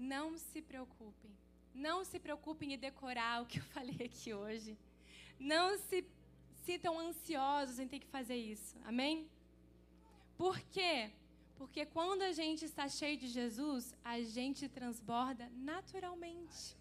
Não 0.01 0.37
se 0.37 0.61
preocupem. 0.61 1.31
Não 1.73 2.03
se 2.03 2.17
preocupem 2.19 2.73
em 2.73 2.77
decorar 2.77 3.41
o 3.41 3.45
que 3.45 3.59
eu 3.59 3.63
falei 3.75 3.99
aqui 4.09 4.33
hoje. 4.33 4.77
Não 5.39 5.77
se 5.77 6.03
sintam 6.63 6.99
ansiosos 6.99 7.77
em 7.79 7.87
ter 7.87 7.99
que 7.99 8.07
fazer 8.07 8.35
isso. 8.35 8.75
Amém? 8.83 9.29
Por 10.37 10.59
quê? 10.73 11.11
Porque 11.55 11.85
quando 11.85 12.23
a 12.23 12.31
gente 12.31 12.65
está 12.65 12.87
cheio 12.89 13.15
de 13.15 13.27
Jesus, 13.27 13.93
a 14.03 14.19
gente 14.21 14.67
transborda 14.67 15.47
naturalmente. 15.71 16.75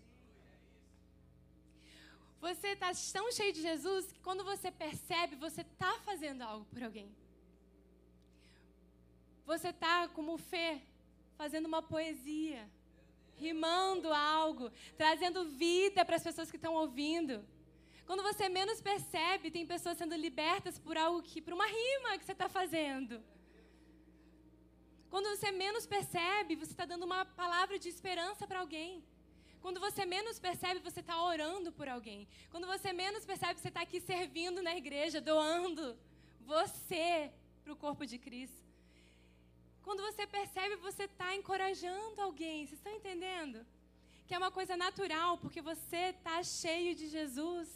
Você 2.40 2.68
está 2.68 2.90
tão 3.12 3.30
cheio 3.30 3.52
de 3.52 3.60
Jesus 3.60 4.12
que 4.12 4.20
quando 4.20 4.42
você 4.42 4.70
percebe, 4.70 5.36
você 5.36 5.60
está 5.60 5.92
fazendo 6.08 6.40
algo 6.40 6.64
por 6.72 6.82
alguém. 6.82 7.14
Você 9.44 9.68
está, 9.68 10.08
como 10.08 10.38
Fê, 10.38 10.80
fazendo 11.36 11.66
uma 11.66 11.82
poesia, 11.82 12.66
rimando 13.46 14.12
algo, 14.12 14.70
trazendo 15.02 15.44
vida 15.64 16.04
para 16.04 16.16
as 16.16 16.26
pessoas 16.28 16.50
que 16.50 16.58
estão 16.60 16.74
ouvindo. 16.82 17.34
Quando 18.08 18.22
você 18.28 18.48
menos 18.48 18.78
percebe, 18.90 19.52
tem 19.56 19.72
pessoas 19.74 19.98
sendo 20.00 20.16
libertas 20.26 20.78
por 20.86 20.96
algo 21.04 21.22
que, 21.28 21.40
por 21.40 21.54
uma 21.58 21.68
rima 21.78 22.18
que 22.18 22.24
você 22.24 22.36
está 22.38 22.48
fazendo. 22.60 23.14
Quando 25.12 25.28
você 25.34 25.50
menos 25.64 25.84
percebe, 25.94 26.60
você 26.62 26.72
está 26.74 26.86
dando 26.92 27.04
uma 27.10 27.24
palavra 27.42 27.78
de 27.78 27.88
esperança 27.88 28.46
para 28.46 28.60
alguém. 28.60 28.92
Quando 29.62 29.78
você 29.86 30.02
menos 30.16 30.38
percebe, 30.38 30.80
você 30.88 31.00
está 31.00 31.16
orando 31.32 31.70
por 31.78 31.88
alguém. 31.88 32.20
Quando 32.52 32.66
você 32.66 32.92
menos 32.92 33.24
percebe, 33.30 33.60
você 33.60 33.68
está 33.68 33.82
aqui 33.82 34.00
servindo 34.00 34.62
na 34.62 34.74
igreja, 34.82 35.20
doando 35.20 35.84
você 36.40 37.30
para 37.62 37.72
o 37.72 37.76
corpo 37.84 38.04
de 38.06 38.18
Cristo. 38.18 38.59
Quando 40.00 40.14
você 40.14 40.26
percebe, 40.26 40.76
você 40.76 41.04
está 41.04 41.28
encorajando 41.38 42.22
alguém. 42.26 42.58
Vocês 42.64 42.78
estão 42.78 42.92
entendendo? 42.98 43.58
Que 44.26 44.34
é 44.34 44.38
uma 44.38 44.50
coisa 44.58 44.74
natural, 44.84 45.32
porque 45.42 45.60
você 45.60 46.02
está 46.12 46.36
cheio 46.42 46.92
de 47.00 47.06
Jesus. 47.16 47.68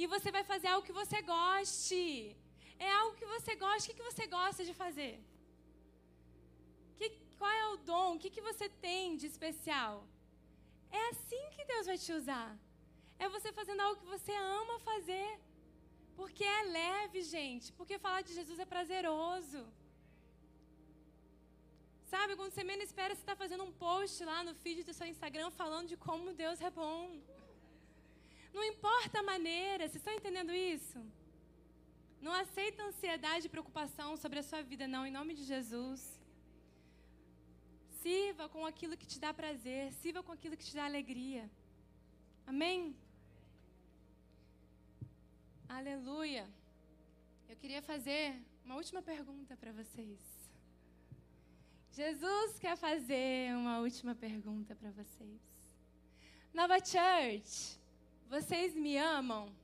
E 0.00 0.06
você 0.12 0.28
vai 0.36 0.44
fazer 0.50 0.68
algo 0.68 0.86
que 0.88 0.98
você 1.00 1.20
goste. 1.20 2.04
É 2.78 2.90
algo 2.98 3.16
que 3.20 3.26
você 3.34 3.56
gosta. 3.64 3.90
O 3.90 3.96
que, 3.96 4.08
você 4.10 4.26
gosta 4.38 4.64
de 4.68 4.74
fazer? 4.82 5.14
Que, 6.98 7.08
qual 7.40 7.50
é 7.62 7.66
o 7.72 7.78
dom? 7.90 8.08
O 8.14 8.20
que, 8.22 8.30
que 8.36 8.46
você 8.50 8.68
tem 8.86 9.16
de 9.16 9.26
especial? 9.34 9.94
É 11.00 11.02
assim 11.08 11.44
que 11.56 11.68
Deus 11.72 11.86
vai 11.90 11.98
te 12.04 12.12
usar. 12.20 12.48
É 13.18 13.28
você 13.36 13.50
fazendo 13.60 13.84
algo 13.86 14.00
que 14.00 14.12
você 14.16 14.32
ama 14.60 14.78
fazer. 14.90 15.28
Porque 16.20 16.44
é 16.44 16.62
leve, 16.80 17.20
gente. 17.34 17.68
Porque 17.72 18.04
falar 18.06 18.22
de 18.28 18.32
Jesus 18.40 18.60
é 18.60 18.72
prazeroso. 18.76 19.62
Sabe, 22.12 22.34
quando 22.38 22.52
você 22.52 22.64
menos 22.70 22.86
espera, 22.86 23.14
você 23.14 23.22
está 23.22 23.36
fazendo 23.42 23.64
um 23.64 23.72
post 23.84 24.24
lá 24.30 24.38
no 24.46 24.52
feed 24.62 24.82
do 24.88 24.94
seu 24.98 25.06
Instagram 25.06 25.48
falando 25.62 25.88
de 25.92 25.96
como 26.06 26.32
Deus 26.32 26.60
é 26.68 26.70
bom. 26.82 27.02
Não 28.56 28.64
importa 28.72 29.20
a 29.20 29.28
maneira, 29.32 29.84
vocês 29.84 30.00
estão 30.00 30.14
entendendo 30.18 30.52
isso? 30.52 30.98
Não 32.20 32.32
aceita 32.32 32.88
ansiedade 32.88 33.46
e 33.46 33.54
preocupação 33.54 34.16
sobre 34.16 34.40
a 34.40 34.42
sua 34.48 34.60
vida, 34.70 34.88
não, 34.94 35.06
em 35.06 35.14
nome 35.18 35.34
de 35.34 35.44
Jesus. 35.44 36.00
Sirva 38.02 38.48
com 38.48 38.66
aquilo 38.66 38.96
que 38.96 39.06
te 39.12 39.20
dá 39.24 39.32
prazer, 39.32 39.92
sirva 40.02 40.22
com 40.22 40.32
aquilo 40.32 40.56
que 40.56 40.68
te 40.70 40.74
dá 40.74 40.86
alegria. 40.86 41.48
Amém? 42.44 42.96
Aleluia. 45.68 46.44
Eu 47.48 47.56
queria 47.62 47.82
fazer 47.92 48.24
uma 48.64 48.74
última 48.74 49.00
pergunta 49.00 49.56
para 49.56 49.72
vocês. 49.80 50.29
Jesus 52.02 52.58
quer 52.58 52.78
fazer 52.78 53.54
uma 53.54 53.80
última 53.80 54.14
pergunta 54.14 54.74
para 54.74 54.90
vocês. 54.90 55.38
Nova 56.50 56.78
Church, 56.78 57.78
vocês 58.26 58.74
me 58.74 58.96
amam? 58.96 59.54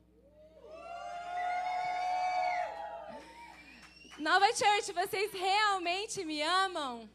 Nova 4.19 4.49
Church, 4.53 4.93
vocês 4.93 5.33
realmente 5.33 6.27
me 6.27 6.43
amam? 6.43 7.09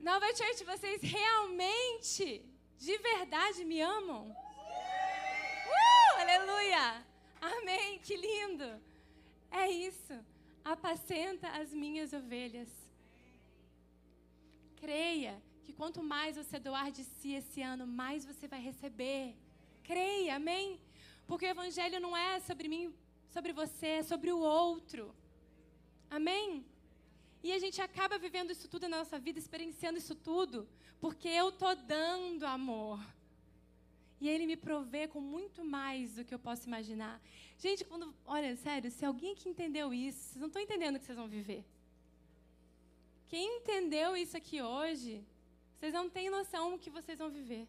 Nova 0.00 0.34
Church, 0.34 0.64
vocês 0.64 1.02
realmente, 1.02 2.42
de 2.78 2.96
verdade 2.96 3.62
me 3.66 3.82
amam? 3.82 4.30
Uh, 4.30 6.18
aleluia! 6.18 7.04
Amém, 7.42 7.98
que 7.98 8.16
lindo! 8.16 8.82
É 9.50 9.70
isso. 9.70 10.18
Apacenta 10.64 11.48
as 11.48 11.74
minhas 11.74 12.14
ovelhas. 12.14 12.81
Creia 14.82 15.34
que 15.64 15.72
quanto 15.72 16.02
mais 16.02 16.34
você 16.34 16.58
doar 16.58 16.90
de 16.90 17.04
si 17.04 17.30
esse 17.40 17.62
ano, 17.62 17.86
mais 17.86 18.24
você 18.24 18.48
vai 18.48 18.60
receber. 18.60 19.36
Creia, 19.84 20.34
amém? 20.40 20.80
Porque 21.28 21.46
o 21.46 21.54
evangelho 21.56 22.00
não 22.00 22.16
é 22.16 22.40
sobre 22.40 22.66
mim, 22.72 22.92
sobre 23.34 23.52
você, 23.52 23.90
é 24.00 24.02
sobre 24.02 24.32
o 24.32 24.40
outro. 24.40 25.14
Amém? 26.10 26.66
E 27.44 27.52
a 27.52 27.60
gente 27.60 27.80
acaba 27.80 28.18
vivendo 28.18 28.50
isso 28.50 28.68
tudo 28.68 28.88
na 28.88 28.98
nossa 28.98 29.20
vida, 29.20 29.38
experienciando 29.38 29.98
isso 29.98 30.16
tudo, 30.16 30.68
porque 31.00 31.28
eu 31.28 31.52
tô 31.52 31.72
dando 31.76 32.44
amor. 32.44 32.98
E 34.20 34.28
ele 34.28 34.46
me 34.46 34.56
provê 34.56 35.06
com 35.06 35.20
muito 35.20 35.64
mais 35.64 36.16
do 36.16 36.24
que 36.24 36.34
eu 36.34 36.40
posso 36.40 36.66
imaginar. 36.66 37.22
Gente, 37.56 37.84
quando, 37.84 38.12
olha, 38.26 38.56
sério, 38.56 38.90
se 38.90 39.04
alguém 39.04 39.36
que 39.36 39.48
entendeu 39.48 39.94
isso, 39.94 40.18
vocês 40.18 40.40
não 40.40 40.48
estão 40.48 40.62
entendendo 40.62 40.96
o 40.96 40.98
que 40.98 41.06
vocês 41.06 41.18
vão 41.22 41.28
viver. 41.28 41.64
Quem 43.32 43.46
entendeu 43.56 44.14
isso 44.14 44.36
aqui 44.36 44.60
hoje, 44.60 45.24
vocês 45.74 45.94
não 45.94 46.06
têm 46.16 46.28
noção 46.28 46.72
do 46.72 46.78
que 46.78 46.90
vocês 46.90 47.18
vão 47.18 47.30
viver. 47.30 47.66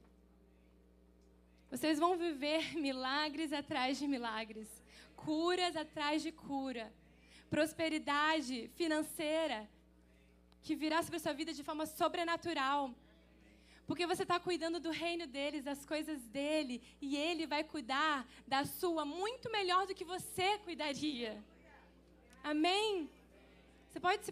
Vocês 1.71 1.97
vão 1.97 2.17
viver 2.17 2.61
milagres 2.87 3.53
atrás 3.53 3.97
de 3.97 4.05
milagres, 4.05 4.67
curas 5.15 5.77
atrás 5.77 6.21
de 6.21 6.33
cura, 6.33 6.91
prosperidade 7.49 8.69
financeira 8.75 9.65
que 10.63 10.75
virá 10.75 11.01
sobre 11.01 11.15
a 11.15 11.21
sua 11.21 11.31
vida 11.31 11.53
de 11.53 11.63
forma 11.63 11.85
sobrenatural. 11.85 12.93
Porque 13.87 14.05
você 14.05 14.23
está 14.23 14.41
cuidando 14.41 14.81
do 14.81 14.91
reino 14.91 15.25
deles, 15.25 15.63
das 15.63 15.85
coisas 15.85 16.21
dele, 16.23 16.81
e 17.01 17.15
ele 17.15 17.47
vai 17.47 17.63
cuidar 17.63 18.27
da 18.45 18.65
sua 18.65 19.05
muito 19.05 19.49
melhor 19.49 19.87
do 19.87 19.95
que 19.95 20.03
você 20.03 20.57
cuidaria. 20.57 21.41
Amém? 22.43 23.09
Você 23.93 23.99
pode 23.99 24.15
se 24.15 24.21